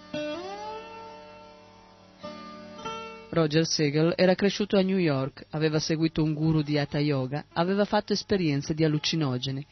[3.37, 7.85] Roger Segel era cresciuto a New York, aveva seguito un guru di Hatha Yoga, aveva
[7.85, 9.63] fatto esperienze di allucinogeni,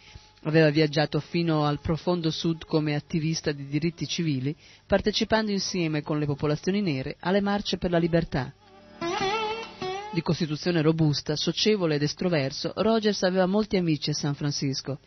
[0.44, 4.56] aveva viaggiato fino al profondo sud come attivista di diritti civili,
[4.86, 8.54] partecipando insieme con le popolazioni nere alle marce per la libertà.
[10.14, 15.00] Di costituzione robusta, socievole ed estroverso, Rogers aveva molti amici a San Francisco.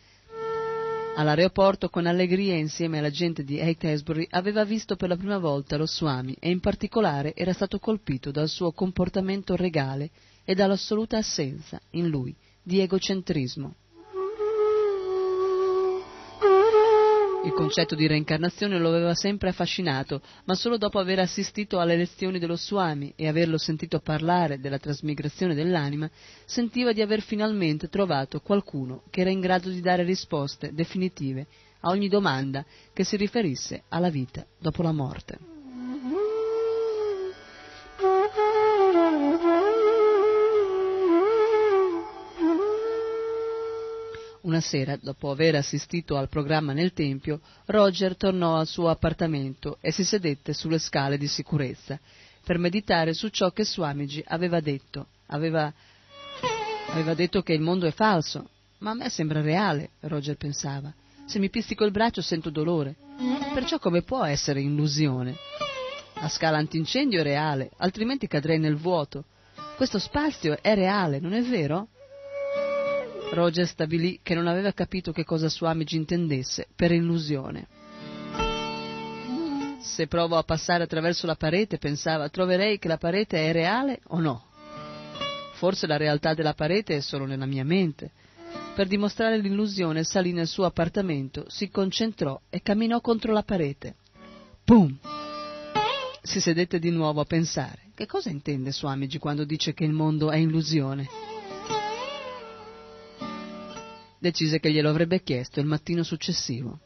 [1.19, 5.85] All'aeroporto, con allegria insieme alla gente di Haight-Ashbury, aveva visto per la prima volta lo
[5.85, 10.11] Swami e in particolare era stato colpito dal suo comportamento regale
[10.45, 13.73] e dall'assoluta assenza, in lui, di egocentrismo.
[17.41, 22.37] Il concetto di reincarnazione lo aveva sempre affascinato, ma solo dopo aver assistito alle lezioni
[22.37, 26.09] dello Swami e averlo sentito parlare della trasmigrazione dell'anima,
[26.45, 31.47] sentiva di aver finalmente trovato qualcuno che era in grado di dare risposte definitive
[31.81, 35.58] a ogni domanda che si riferisse alla vita dopo la morte.
[44.49, 49.91] Una sera, dopo aver assistito al programma nel tempio, Roger tornò al suo appartamento e
[49.91, 51.99] si sedette sulle scale di sicurezza
[52.43, 55.05] per meditare su ciò che Swamiji aveva detto.
[55.27, 55.71] Aveva,
[56.87, 60.91] aveva detto che il mondo è falso, ma a me sembra reale, Roger pensava.
[61.27, 62.95] Se mi pistico il braccio sento dolore.
[63.53, 65.35] Perciò come può essere illusione?
[66.15, 69.25] La scala antincendio è reale, altrimenti cadrei nel vuoto.
[69.75, 71.89] Questo spazio è reale, non è vero?
[73.31, 77.67] Roger stabilì che non aveva capito che cosa Swamiji intendesse per illusione.
[79.79, 84.19] Se provo a passare attraverso la parete, pensava, troverei che la parete è reale o
[84.19, 84.45] no.
[85.53, 88.11] Forse la realtà della parete è solo nella mia mente.
[88.73, 93.95] Per dimostrare l'illusione salì nel suo appartamento, si concentrò e camminò contro la parete.
[94.63, 94.97] Pum!
[96.21, 97.91] Si sedette di nuovo a pensare.
[97.93, 101.07] Che cosa intende Swamiji quando dice che il mondo è illusione?
[104.19, 106.79] Decise che glielo avrebbe chiesto il mattino successivo.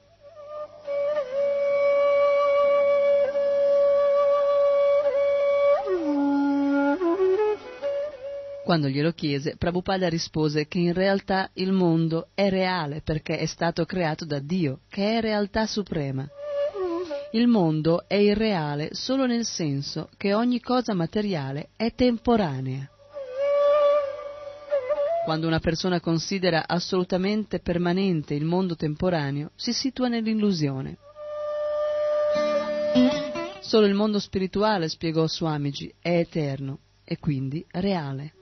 [8.64, 13.84] Quando glielo chiese, Prabhupada rispose che in realtà il mondo è reale perché è stato
[13.84, 16.26] creato da Dio, che è realtà suprema.
[17.34, 22.93] Il mondo è irreale solo nel senso che ogni cosa materiale è temporanea.
[25.24, 30.98] Quando una persona considera assolutamente permanente il mondo temporaneo, si situa nell'illusione.
[33.62, 38.34] Solo il mondo spirituale, spiegò Swamiji, è eterno e quindi reale.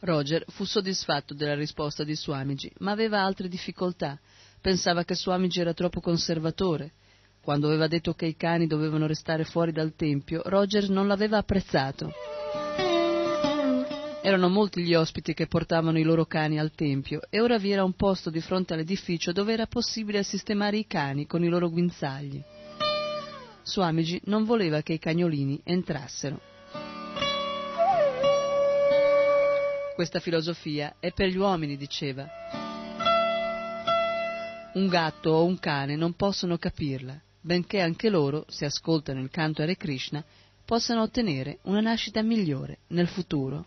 [0.00, 4.20] Roger fu soddisfatto della risposta di Swamiji, ma aveva altre difficoltà.
[4.60, 6.92] Pensava che Swamiji era troppo conservatore.
[7.46, 12.12] Quando aveva detto che i cani dovevano restare fuori dal tempio, Roger non l'aveva apprezzato.
[14.20, 17.84] Erano molti gli ospiti che portavano i loro cani al tempio e ora vi era
[17.84, 22.42] un posto di fronte all'edificio dove era possibile sistemare i cani con i loro guinzagli.
[23.62, 26.40] Swamiji non voleva che i cagnolini entrassero.
[29.94, 32.26] Questa filosofia è per gli uomini, diceva.
[34.74, 39.62] Un gatto o un cane non possono capirla, benché anche loro, se ascoltano il canto
[39.62, 40.22] Hare Krishna,
[40.64, 43.66] possano ottenere una nascita migliore nel futuro.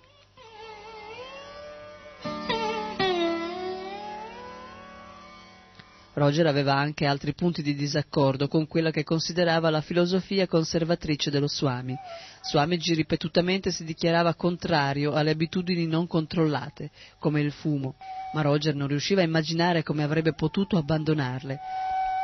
[6.12, 11.48] Roger aveva anche altri punti di disaccordo con quella che considerava la filosofia conservatrice dello
[11.48, 11.96] Swami.
[12.42, 17.96] Swamiji ripetutamente si dichiarava contrario alle abitudini non controllate, come il fumo,
[18.34, 21.60] ma Roger non riusciva a immaginare come avrebbe potuto abbandonarle.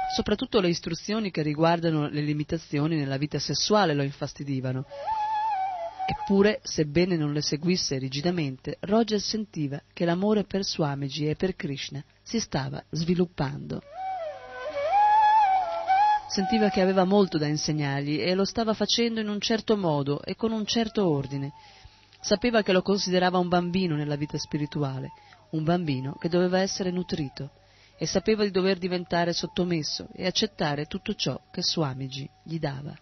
[0.07, 4.85] Soprattutto le istruzioni che riguardano le limitazioni nella vita sessuale lo infastidivano.
[6.07, 12.03] Eppure, sebbene non le seguisse rigidamente, Roger sentiva che l'amore per Swamiji e per Krishna
[12.21, 13.81] si stava sviluppando.
[16.27, 20.35] Sentiva che aveva molto da insegnargli e lo stava facendo in un certo modo e
[20.35, 21.53] con un certo ordine.
[22.19, 25.11] Sapeva che lo considerava un bambino nella vita spirituale,
[25.51, 27.51] un bambino che doveva essere nutrito.
[27.97, 32.97] E sapeva di dover diventare sottomesso e accettare tutto ciò che Swamiji gli dava.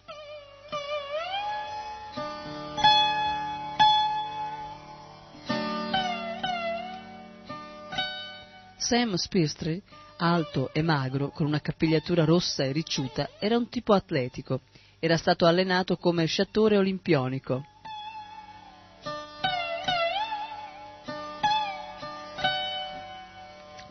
[8.76, 9.82] Sam Spirstry,
[10.18, 14.60] alto e magro, con una capigliatura rossa e ricciuta, era un tipo atletico.
[14.98, 17.64] Era stato allenato come sciatore olimpionico.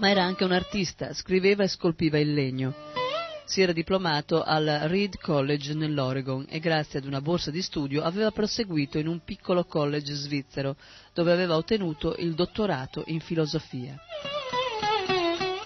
[0.03, 2.73] Ma era anche un artista, scriveva e scolpiva il legno.
[3.45, 8.29] Si era diplomato al Reed College nell'Oregon e grazie ad una borsa di studio aveva
[8.31, 10.75] proseguito in un piccolo college svizzero,
[11.13, 13.97] dove aveva ottenuto il dottorato in filosofia.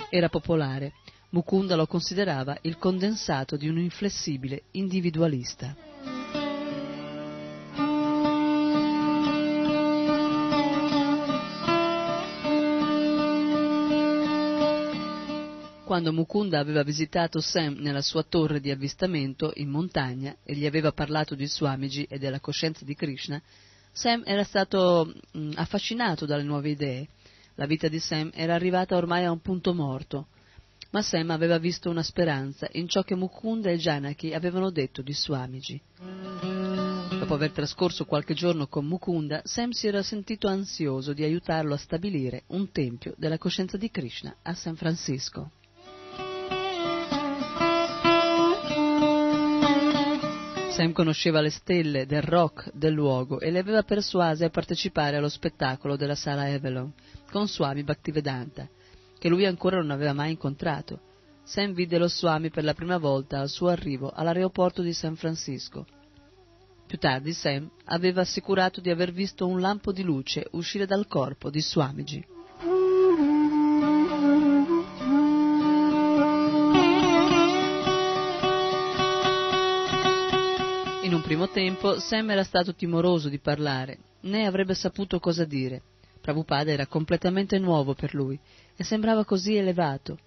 [0.08, 0.94] Era popolare.
[1.30, 5.87] Mukunda lo considerava il condensato di un inflessibile individualista.
[15.98, 20.92] Quando Mukunda aveva visitato Sam nella sua torre di avvistamento in montagna e gli aveva
[20.92, 23.42] parlato di Swamiji e della coscienza di Krishna,
[23.92, 25.12] Sam era stato
[25.56, 27.08] affascinato dalle nuove idee.
[27.56, 30.28] La vita di Sam era arrivata ormai a un punto morto,
[30.92, 35.16] ma Sam aveva visto una speranza in ciò che Mukunda e Janaki avevano detto di
[35.16, 35.82] Swamiji.
[37.10, 41.78] Dopo aver trascorso qualche giorno con Mukunda, Sam si era sentito ansioso di aiutarlo a
[41.78, 45.50] stabilire un tempio della coscienza di Krishna a San Francisco.
[50.78, 55.28] Sam conosceva le stelle del rock del luogo e le aveva persuase a partecipare allo
[55.28, 56.94] spettacolo della sala Avalon
[57.32, 58.70] con Swami Bhaktivedanta,
[59.18, 61.00] che lui ancora non aveva mai incontrato.
[61.44, 65.88] Sam vide lo Swami per la prima volta al suo arrivo all'aeroporto di San Francisco.
[66.86, 71.50] Più tardi Sam aveva assicurato di aver visto un lampo di luce uscire dal corpo
[71.50, 72.24] di Swamiji.
[81.28, 85.82] Primo tempo Sam era stato timoroso di parlare, né avrebbe saputo cosa dire.
[86.22, 88.40] Prabhupada era completamente nuovo per lui
[88.78, 90.18] e sembrava così elevato.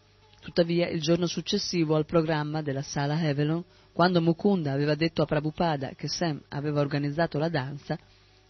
[0.42, 5.92] Tuttavia, il giorno successivo al programma della sala Avalon, quando Mukunda aveva detto a Prabhupada
[5.96, 7.98] che Sam aveva organizzato la danza,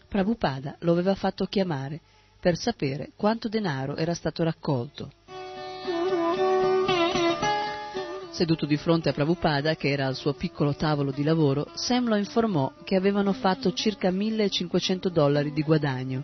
[0.09, 2.01] Prabhupada lo aveva fatto chiamare
[2.37, 5.09] per sapere quanto denaro era stato raccolto.
[8.31, 12.15] Seduto di fronte a Prabhupada, che era al suo piccolo tavolo di lavoro, Sam lo
[12.15, 16.23] informò che avevano fatto circa 1500 dollari di guadagno.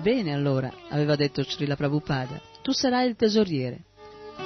[0.00, 3.82] Bene allora, aveva detto Srila Prabhupada, tu sarai il tesoriere.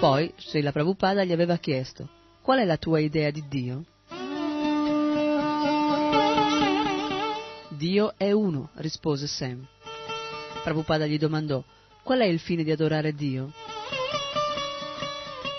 [0.01, 2.09] Poi Srila Prabhupada gli aveva chiesto,
[2.41, 3.85] qual è la tua idea di Dio?
[7.69, 9.63] Dio è uno, rispose Sam.
[10.65, 11.63] Prabhupada gli domandò,
[12.03, 13.53] qual è il fine di adorare Dio?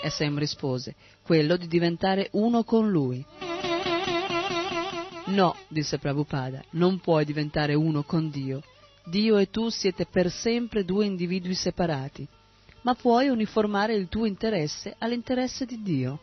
[0.02, 3.24] E Sam rispose, quello di diventare uno con lui.
[5.26, 8.62] No, disse Prabhupada, non puoi diventare uno con Dio.
[9.04, 12.26] Dio e tu siete per sempre due individui separati,
[12.82, 16.20] ma puoi uniformare il tuo interesse all'interesse di Dio.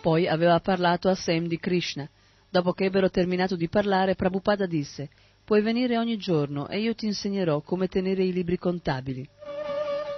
[0.00, 2.08] Poi aveva parlato a Sam di Krishna.
[2.48, 5.08] Dopo che ebbero terminato di parlare, Prabhupada disse,
[5.46, 9.26] puoi venire ogni giorno e io ti insegnerò come tenere i libri contabili.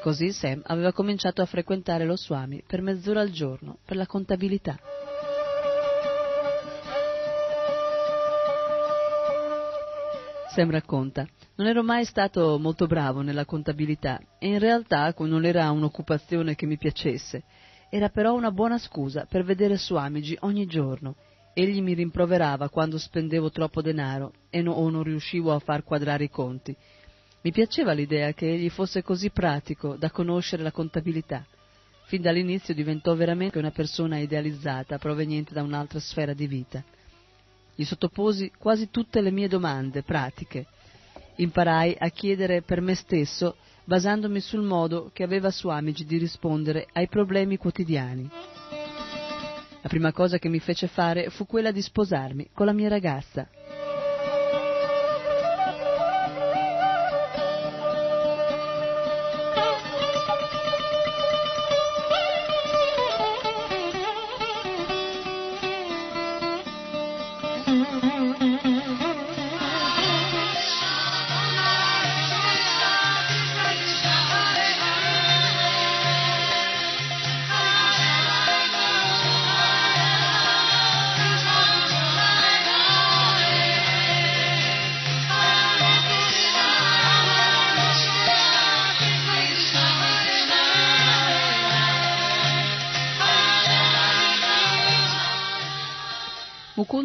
[0.01, 4.79] Così Sam aveva cominciato a frequentare lo Swami per mezz'ora al giorno per la contabilità.
[10.49, 15.71] Sam racconta, non ero mai stato molto bravo nella contabilità e in realtà non era
[15.71, 17.43] un'occupazione che mi piacesse.
[17.91, 21.17] Era però una buona scusa per vedere Swamiji ogni giorno.
[21.61, 26.23] Egli mi rimproverava quando spendevo troppo denaro e no, o non riuscivo a far quadrare
[26.23, 26.73] i conti.
[27.41, 31.45] Mi piaceva l'idea che egli fosse così pratico da conoscere la contabilità.
[32.05, 36.81] Fin dall'inizio diventò veramente una persona idealizzata proveniente da un'altra sfera di vita.
[37.75, 40.67] Gli sottoposi quasi tutte le mie domande pratiche.
[41.39, 47.09] Imparai a chiedere per me stesso basandomi sul modo che aveva Swamiji di rispondere ai
[47.09, 48.31] problemi quotidiani.
[49.81, 53.49] La prima cosa che mi fece fare fu quella di sposarmi con la mia ragazza.
[68.41, 69.08] Mm-hmm.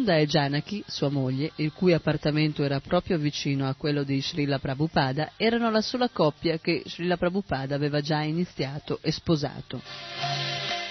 [0.04, 4.58] Mukunda e Janaki, sua moglie, il cui appartamento era proprio vicino a quello di Srila
[4.58, 9.80] Prabhupada, erano la sola coppia che Srila Prabhupada aveva già iniziato e sposato.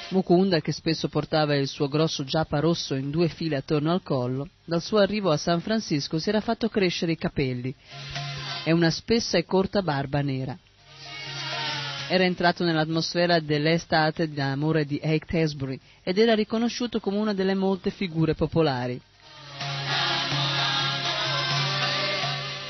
[0.09, 4.47] Mukunda, che spesso portava il suo grosso giappa rosso in due file attorno al collo,
[4.65, 7.71] dal suo arrivo a San Francisco si era fatto crescere i capelli
[8.65, 10.57] e una spessa e corta barba nera.
[12.13, 18.35] Era entrato nell'atmosfera dell'estate d'amore di Haight-Ashbury ed era riconosciuto come una delle molte figure
[18.35, 19.01] popolari.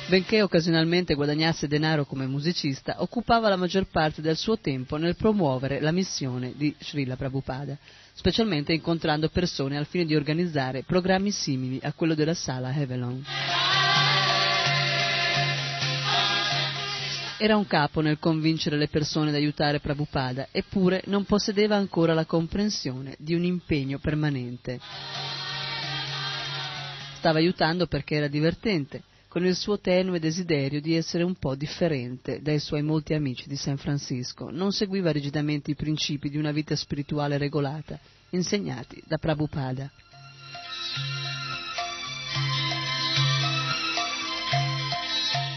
[0.07, 5.81] Benché occasionalmente guadagnasse denaro come musicista, occupava la maggior parte del suo tempo nel promuovere
[5.81, 7.77] la missione di Srila Prabhupada,
[8.13, 13.21] specialmente incontrando persone al fine di organizzare programmi simili a quello della sala Avalon.
[17.43, 22.23] Era un capo nel convincere le persone ad aiutare Prabhupada, eppure non possedeva ancora la
[22.23, 24.79] comprensione di un impegno permanente.
[27.17, 32.41] Stava aiutando perché era divertente, con il suo tenue desiderio di essere un po' differente
[32.41, 34.49] dai suoi molti amici di San Francisco.
[34.49, 39.91] Non seguiva rigidamente i principi di una vita spirituale regolata, insegnati da Prabhupada.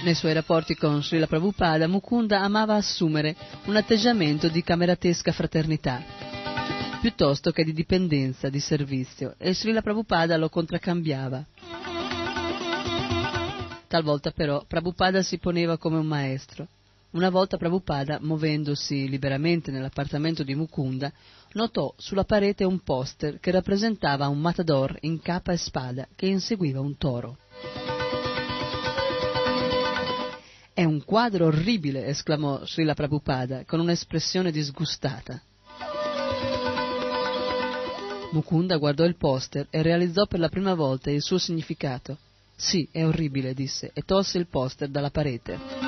[0.03, 3.35] Nei suoi rapporti con Srila Prabhupada, Mukunda amava assumere
[3.65, 6.03] un atteggiamento di cameratesca fraternità,
[7.01, 11.45] piuttosto che di dipendenza, di servizio, e Srila Prabhupada lo contraccambiava.
[13.89, 16.69] Talvolta però Prabhupada si poneva come un maestro.
[17.11, 21.11] Una volta Prabhupada, muovendosi liberamente nell'appartamento di Mukunda,
[21.53, 26.81] notò sulla parete un poster che rappresentava un matador in capa e spada che inseguiva
[26.81, 27.39] un toro.
[30.77, 35.41] È un quadro orribile, esclamò Srila Prabhupada con un'espressione disgustata.
[38.33, 42.18] Mukunda guardò il poster e realizzò per la prima volta il suo significato.
[42.55, 45.86] Sì, è orribile, disse, e tolse il poster dalla parete.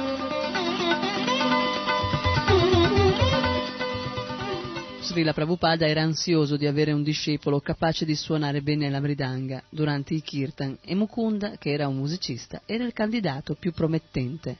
[5.18, 10.14] Srila Prabhupada era ansioso di avere un discepolo capace di suonare bene la mridanga durante
[10.14, 14.56] i kirtan e Mukunda, che era un musicista, era il candidato più promettente.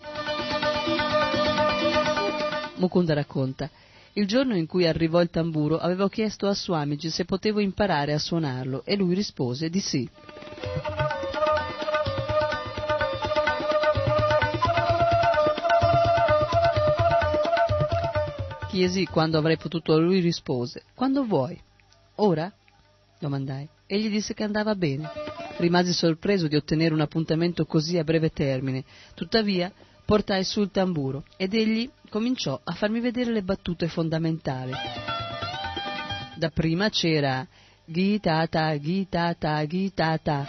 [2.75, 3.71] Mukunda racconta,
[4.15, 8.19] il giorno in cui arrivò il tamburo avevo chiesto a Swamiji se potevo imparare a
[8.19, 10.11] suonarlo e lui rispose di sì.
[18.69, 21.59] Chiesi quando avrei potuto, lui rispose, quando vuoi.
[22.16, 22.53] Ora?
[23.19, 23.69] domandai.
[23.87, 25.11] Egli disse che andava bene.
[25.57, 28.85] Rimasi sorpreso di ottenere un appuntamento così a breve termine.
[29.14, 29.73] Tuttavia,
[30.05, 34.73] portai su il tamburo ed egli cominciò a farmi vedere le battute fondamentali.
[36.37, 37.47] Dapprima c'era
[37.85, 40.47] Gita-ta, Gita-ta, Gita-ta.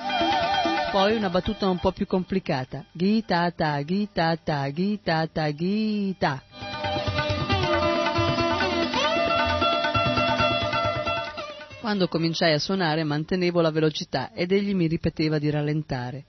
[0.92, 2.86] Poi una battuta un po' più complicata.
[2.92, 6.69] Gita-ta, Gita-ta, Gita-ta, Gita.
[11.80, 16.26] Quando cominciai a suonare mantenevo la velocità ed egli mi ripeteva di rallentare.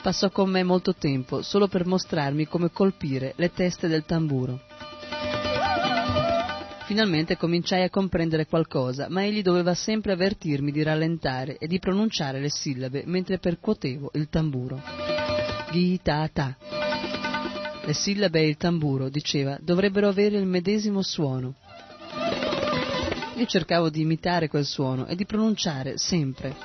[0.00, 4.60] Passò con me molto tempo solo per mostrarmi come colpire le teste del tamburo.
[6.84, 12.38] Finalmente cominciai a comprendere qualcosa, ma egli doveva sempre avvertirmi di rallentare e di pronunciare
[12.38, 14.80] le sillabe mentre percuotevo il tamburo.
[15.72, 16.56] Ghi-ta-ta.
[17.84, 21.56] Le sillabe e il tamburo, diceva, dovrebbero avere il medesimo suono.
[23.36, 26.56] Io cercavo di imitare quel suono e di pronunciare sempre.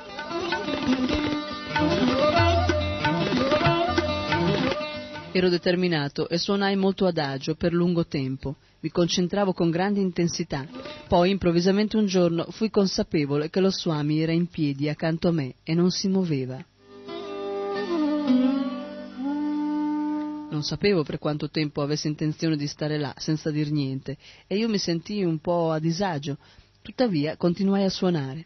[5.34, 8.55] Ero determinato e suonai molto adagio per lungo tempo.
[8.80, 10.65] Mi concentravo con grande intensità.
[11.09, 15.55] Poi, improvvisamente un giorno, fui consapevole che lo Swami era in piedi accanto a me
[15.63, 16.63] e non si muoveva.
[20.51, 24.17] Non sapevo per quanto tempo avesse intenzione di stare là senza dir niente
[24.47, 26.38] e io mi sentii un po' a disagio,
[26.82, 28.45] tuttavia continuai a suonare.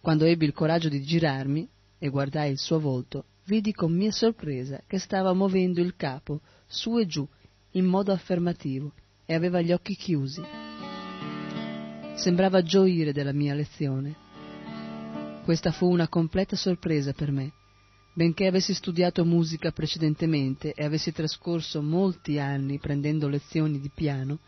[0.00, 4.82] Quando ebbi il coraggio di girarmi e guardai il suo volto, vidi con mia sorpresa
[4.86, 7.26] che stava muovendo il capo su e giù
[7.72, 8.92] in modo affermativo
[9.24, 10.42] e aveva gli occhi chiusi.
[12.14, 14.14] Sembrava gioire della mia lezione.
[15.44, 17.52] Questa fu una completa sorpresa per me.
[18.14, 24.40] Benché avessi studiato musica precedentemente e avessi trascorso molti anni prendendo lezioni di piano,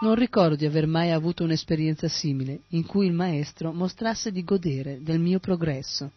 [0.00, 5.02] non ricordo di aver mai avuto un'esperienza simile in cui il maestro mostrasse di godere
[5.02, 6.12] del mio progresso.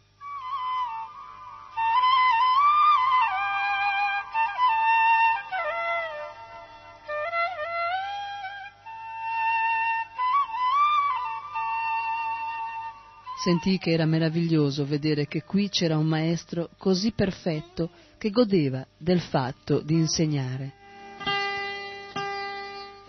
[13.44, 19.20] Sentì che era meraviglioso vedere che qui c'era un maestro così perfetto che godeva del
[19.20, 20.83] fatto di insegnare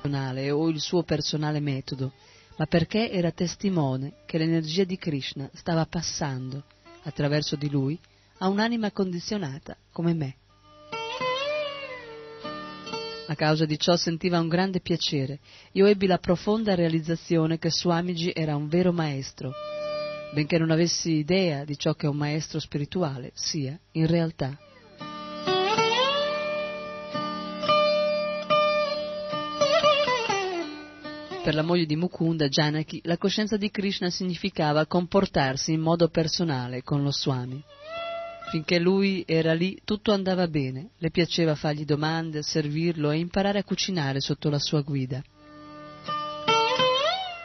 [0.07, 2.13] o il suo personale metodo,
[2.57, 6.65] ma perché era testimone che l'energia di Krishna stava passando
[7.05, 7.99] attraverso di lui
[8.39, 10.37] a un'anima condizionata come me.
[13.27, 15.39] A causa di ciò sentiva un grande piacere.
[15.73, 19.53] Io ebbi la profonda realizzazione che Swamiji era un vero maestro,
[20.35, 24.59] benché non avessi idea di ciò che un maestro spirituale sia in realtà.
[31.45, 36.83] Per la moglie di Mukunda, Janaki, la coscienza di Krishna significava comportarsi in modo personale
[36.83, 37.63] con lo Swami.
[38.51, 43.63] Finché lui era lì tutto andava bene, le piaceva fargli domande, servirlo e imparare a
[43.63, 45.23] cucinare sotto la sua guida.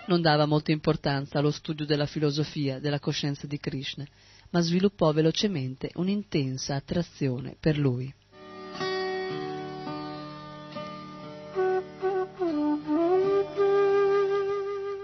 [0.08, 4.08] Non dava molta importanza allo studio della filosofia della coscienza di Krishna,
[4.52, 8.10] ma sviluppò velocemente un'intensa attrazione per lui.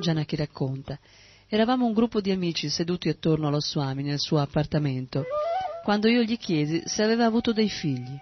[0.05, 0.99] Janaki racconta.
[1.47, 5.23] Eravamo un gruppo di amici seduti attorno allo Swami nel suo appartamento,
[5.83, 8.15] quando io gli chiesi se aveva avuto dei figli.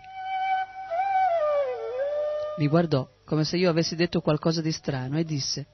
[2.57, 5.65] Mi guardò come se io avessi detto qualcosa di strano e disse: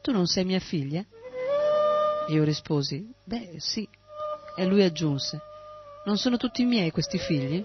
[0.00, 1.04] Tu non sei mia figlia?
[2.28, 3.88] Io risposi: Beh, sì.
[4.56, 5.40] E lui aggiunse:
[6.04, 7.64] Non sono tutti miei questi figli?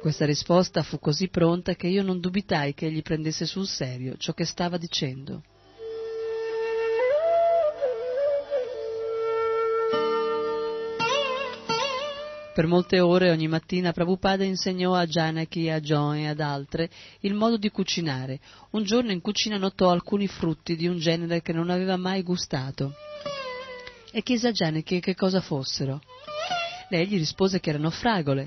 [0.00, 4.32] Questa risposta fu così pronta che io non dubitai che egli prendesse sul serio ciò
[4.32, 5.42] che stava dicendo.
[12.56, 16.88] Per molte ore ogni mattina Prabhupada insegnò a Janaki, a John e ad altre
[17.20, 18.40] il modo di cucinare.
[18.70, 22.94] Un giorno in cucina notò alcuni frutti di un genere che non aveva mai gustato
[24.10, 26.00] e chiese a Janaki che cosa fossero.
[26.88, 28.46] Lei gli rispose che erano fragole.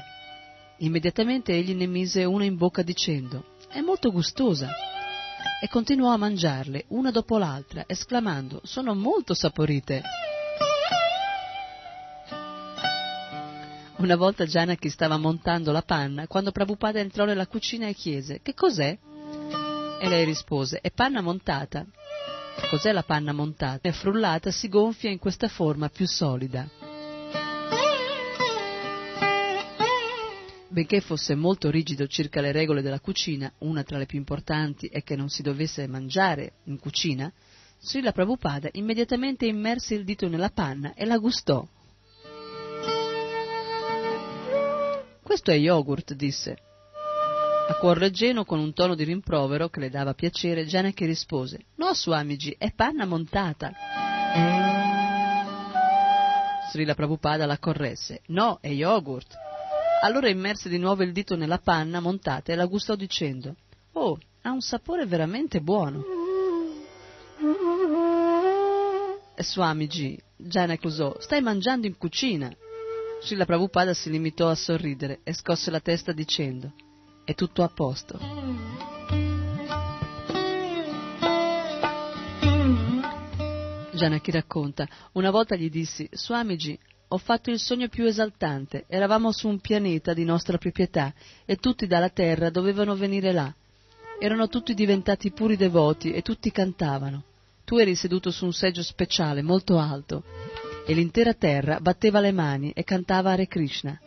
[0.78, 4.72] Immediatamente egli ne mise una in bocca dicendo è molto gustosa
[5.62, 10.02] e continuò a mangiarle una dopo l'altra esclamando sono molto saporite.
[14.00, 18.54] Una volta Janaki stava montando la panna quando Prabhupada entrò nella cucina e chiese Che
[18.54, 18.98] cos'è?
[20.00, 21.86] E lei rispose È panna montata.
[22.70, 23.90] Cos'è la panna montata?
[23.90, 26.66] È frullata, si gonfia in questa forma più solida.
[30.70, 35.04] Benché fosse molto rigido circa le regole della cucina, una tra le più importanti è
[35.04, 37.32] che non si dovesse mangiare in cucina,
[37.82, 41.68] Srila Prabhupada immediatamente immerse il dito nella panna e la gustò.
[45.30, 46.58] Questo è yogurt, disse.
[47.68, 51.94] A cuor leggero, con un tono di rimprovero che le dava piacere, Janaki rispose: No,
[51.94, 53.72] Swamiji, è panna montata.
[56.72, 59.36] Srila Prabhupada la corresse: No, è yogurt.
[60.02, 63.56] Allora immerse di nuovo il dito nella panna montata e la gustò dicendo:
[63.92, 66.04] Oh, ha un sapore veramente buono.
[69.36, 72.52] Swamiji, Janaki usò: Stai mangiando in cucina.
[73.22, 76.74] Srila Prabhupada si limitò a sorridere e scosse la testa dicendo
[77.30, 78.18] è tutto a posto.
[83.92, 89.48] Janaki racconta, una volta gli dissi, Swamiji, ho fatto il sogno più esaltante, eravamo su
[89.48, 91.14] un pianeta di nostra proprietà
[91.46, 93.54] e tutti dalla terra dovevano venire là.
[94.18, 97.24] Erano tutti diventati puri devoti e tutti cantavano.
[97.64, 100.24] Tu eri seduto su un seggio speciale molto alto
[100.90, 104.00] e l'intera terra batteva le mani e cantava Hare Krishna.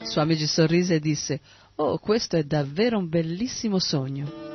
[0.00, 1.38] Swamiji sorrise e disse,
[1.74, 4.46] Oh, questo è davvero un bellissimo sogno.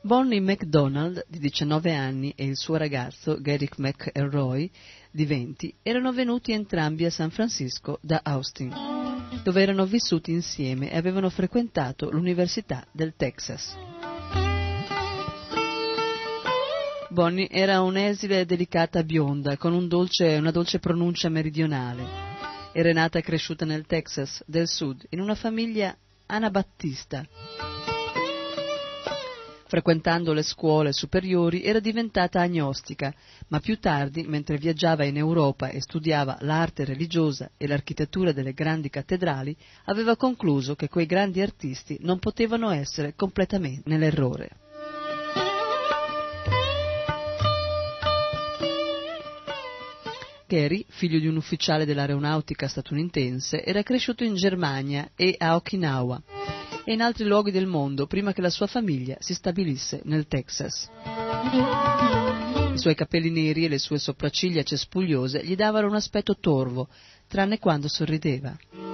[0.00, 4.70] Bonnie MacDonald, di 19 anni, e il suo ragazzo, Garrick McElroy,
[5.10, 8.93] di 20, erano venuti entrambi a San Francisco da Austin
[9.44, 13.76] dove erano vissuti insieme e avevano frequentato l'Università del Texas.
[17.10, 22.22] Bonnie era un'esile delicata bionda, con un dolce, una dolce pronuncia meridionale.
[22.72, 25.94] Era nata e cresciuta nel Texas del Sud, in una famiglia
[26.26, 27.24] anabattista
[29.74, 33.12] Frequentando le scuole superiori era diventata agnostica,
[33.48, 38.88] ma più tardi, mentre viaggiava in Europa e studiava l'arte religiosa e l'architettura delle grandi
[38.88, 39.56] cattedrali,
[39.86, 44.50] aveva concluso che quei grandi artisti non potevano essere completamente nell'errore.
[50.46, 56.22] Gary, figlio di un ufficiale dell'aeronautica statunitense, era cresciuto in Germania e a Okinawa
[56.84, 60.88] e in altri luoghi del mondo prima che la sua famiglia si stabilisse nel Texas.
[62.72, 66.88] I suoi capelli neri e le sue sopracciglia cespugliose gli davano un aspetto torvo,
[67.26, 68.93] tranne quando sorrideva.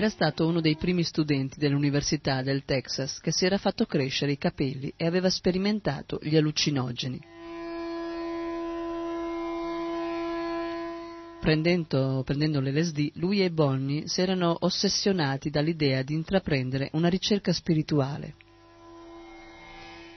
[0.00, 4.38] Era stato uno dei primi studenti dell'Università del Texas che si era fatto crescere i
[4.38, 7.20] capelli e aveva sperimentato gli allucinogeni.
[11.38, 18.36] Prendendo, prendendo l'LSD, lui e Bonnie si erano ossessionati dall'idea di intraprendere una ricerca spirituale.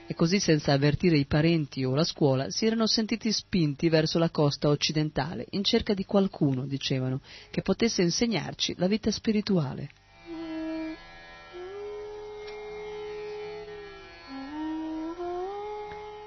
[0.06, 4.28] E così, senza avvertire i parenti o la scuola, si erano sentiti spinti verso la
[4.28, 9.88] costa occidentale, in cerca di qualcuno, dicevano, che potesse insegnarci la vita spirituale.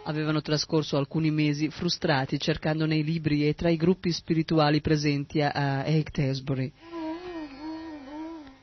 [0.06, 5.52] Avevano trascorso alcuni mesi frustrati cercando nei libri e tra i gruppi spirituali presenti a,
[5.84, 6.72] Haight-Ashbury.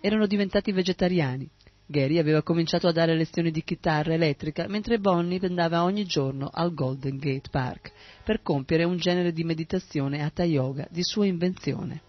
[0.01, 1.49] Erano diventati vegetariani.
[1.87, 6.73] Gary aveva cominciato a dare lezioni di chitarra elettrica, mentre Bonnie andava ogni giorno al
[6.73, 7.93] Golden Gate Park
[8.25, 12.01] per compiere un genere di meditazione hatha yoga di sua invenzione.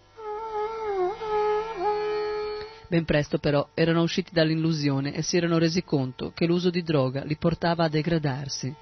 [2.88, 7.24] Ben presto però erano usciti dall'illusione e si erano resi conto che l'uso di droga
[7.24, 8.74] li portava a degradarsi.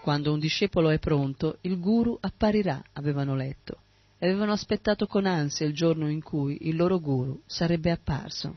[0.00, 3.80] Quando un discepolo è pronto, il guru apparirà, avevano letto
[4.18, 8.56] e avevano aspettato con ansia il giorno in cui il loro guru sarebbe apparso.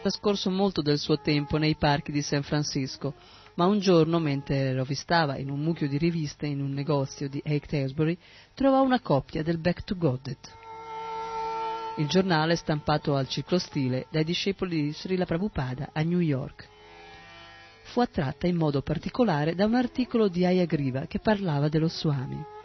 [0.00, 3.14] Trascorso molto del suo tempo nei parchi di San Francisco,
[3.54, 8.16] ma un giorno, mentre rovistava in un mucchio di riviste in un negozio di Haight-Ashbury,
[8.54, 10.56] trovò una copia del Back to Godet.
[11.96, 16.68] Il giornale stampato al ciclostile dai discepoli di Srila Prabhupada a New York.
[17.82, 22.56] Fu attratta in modo particolare da un articolo di Ayagriva che parlava dello Swami.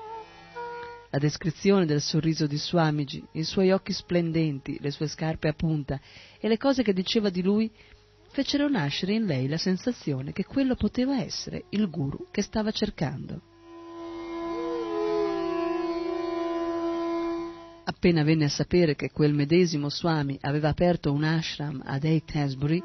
[1.14, 6.00] La descrizione del sorriso di Swamiji, i suoi occhi splendenti, le sue scarpe a punta
[6.40, 7.70] e le cose che diceva di lui
[8.32, 13.42] fecero nascere in lei la sensazione che quello poteva essere il guru che stava cercando.
[17.84, 22.82] Appena venne a sapere che quel medesimo Swami aveva aperto un ashram ad Haight-Ashbury,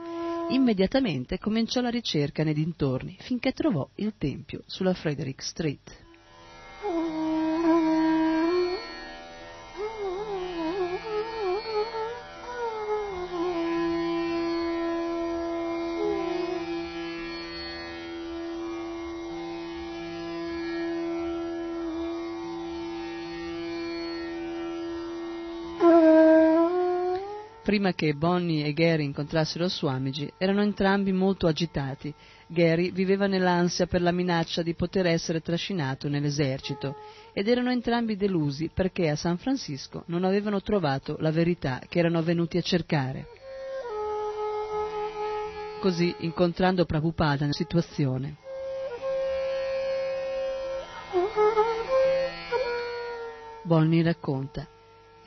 [0.50, 6.07] immediatamente cominciò la ricerca nei dintorni finché trovò il tempio sulla Frederick Street.
[27.78, 32.12] Prima che Bonnie e Gary incontrassero Swamiji, erano entrambi molto agitati.
[32.48, 36.96] Gary viveva nell'ansia per la minaccia di poter essere trascinato nell'esercito
[37.32, 42.20] ed erano entrambi delusi perché a San Francisco non avevano trovato la verità che erano
[42.20, 43.28] venuti a cercare.
[45.80, 48.34] Così, incontrando Prabhupada nella situazione,
[53.62, 54.66] Bonnie racconta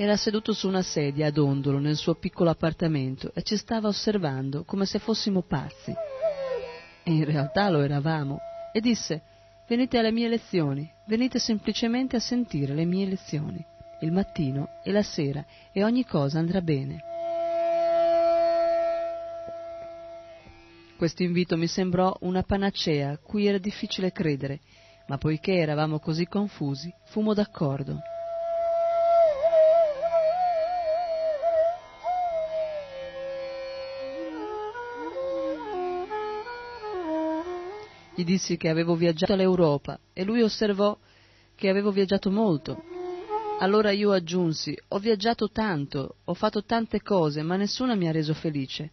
[0.04, 4.64] era seduto su una sedia ad ondolo nel suo piccolo appartamento e ci stava osservando
[4.64, 5.93] come se fossimo pazzi.
[7.04, 8.39] E in realtà lo eravamo.
[8.74, 9.22] E disse,
[9.68, 13.64] venite alle mie lezioni, venite semplicemente a sentire le mie lezioni,
[13.99, 17.04] il mattino e la sera, e ogni cosa andrà bene.
[20.97, 24.62] Questo invito mi sembrò una panacea cui era difficile credere,
[25.06, 28.02] ma poiché eravamo così confusi, fummo d'accordo.
[38.22, 40.96] Gli dissi che avevo viaggiato all'Europa e lui osservò
[41.56, 42.84] che avevo viaggiato molto.
[43.58, 48.36] Allora io aggiunsi, ho viaggiato tanto, ho fatto tante cose, ma nessuna mi ha reso
[48.36, 48.92] felice.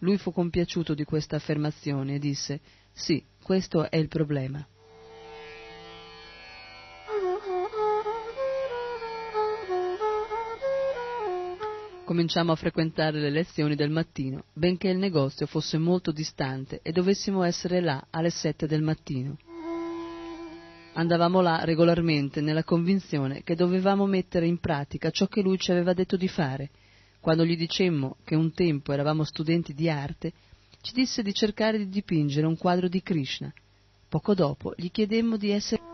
[0.00, 2.60] Lui fu compiaciuto di questa affermazione e disse,
[2.92, 4.66] sì, questo è il problema.
[12.04, 17.42] Cominciamo a frequentare le lezioni del mattino, benché il negozio fosse molto distante e dovessimo
[17.42, 19.38] essere là alle sette del mattino.
[20.92, 25.94] Andavamo là regolarmente nella convinzione che dovevamo mettere in pratica ciò che lui ci aveva
[25.94, 26.68] detto di fare.
[27.20, 30.32] Quando gli dicemmo che un tempo eravamo studenti di arte,
[30.82, 33.50] ci disse di cercare di dipingere un quadro di Krishna.
[34.10, 35.93] Poco dopo gli chiedemmo di essere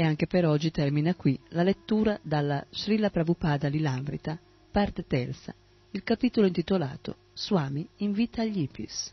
[0.00, 4.40] E anche per oggi termina qui la lettura dalla Srila Prabhupada Lilamrita,
[4.70, 5.54] parte terza,
[5.90, 9.12] il capitolo intitolato Swami invita gli hippies.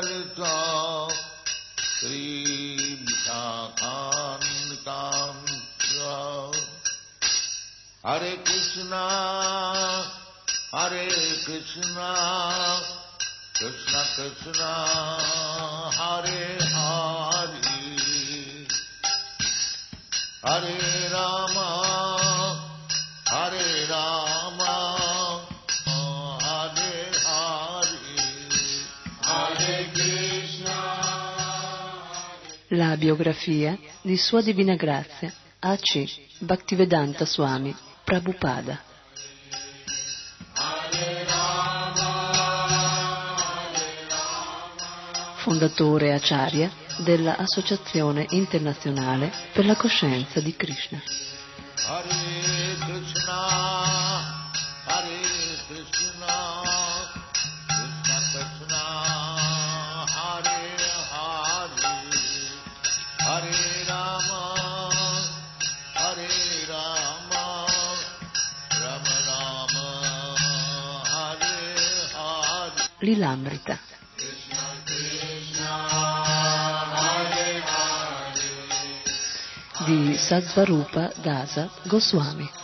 [0.00, 1.08] सगनललिता
[1.80, 3.00] श्रीविशाखान्विताम्
[8.06, 9.04] हरे कृष्णा
[10.74, 11.06] हरे
[11.46, 12.12] कृष्णा
[13.58, 14.72] कृष्ण कृष्णा
[15.94, 17.70] हरे हरे।
[20.48, 21.56] हरे राम
[23.34, 24.19] हरे Ram.
[32.96, 36.04] Biografia di Sua Divina Grazia A.C.
[36.38, 38.88] Bhaktivedanta Swami Prabhupada
[45.50, 51.02] fondatore acharya della Associazione Internazionale per la Coscienza di Krishna.
[80.30, 82.59] Satsvarupa Dasa Goswami.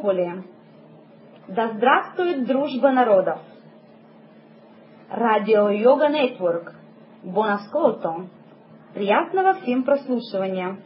[0.00, 0.42] Popoli!
[1.48, 3.38] Да здравствует дружба народов!
[5.10, 6.74] Радио Йога Нетворк.
[7.22, 8.28] Бон асcolto!
[8.94, 10.78] Приятного всем прослушивания!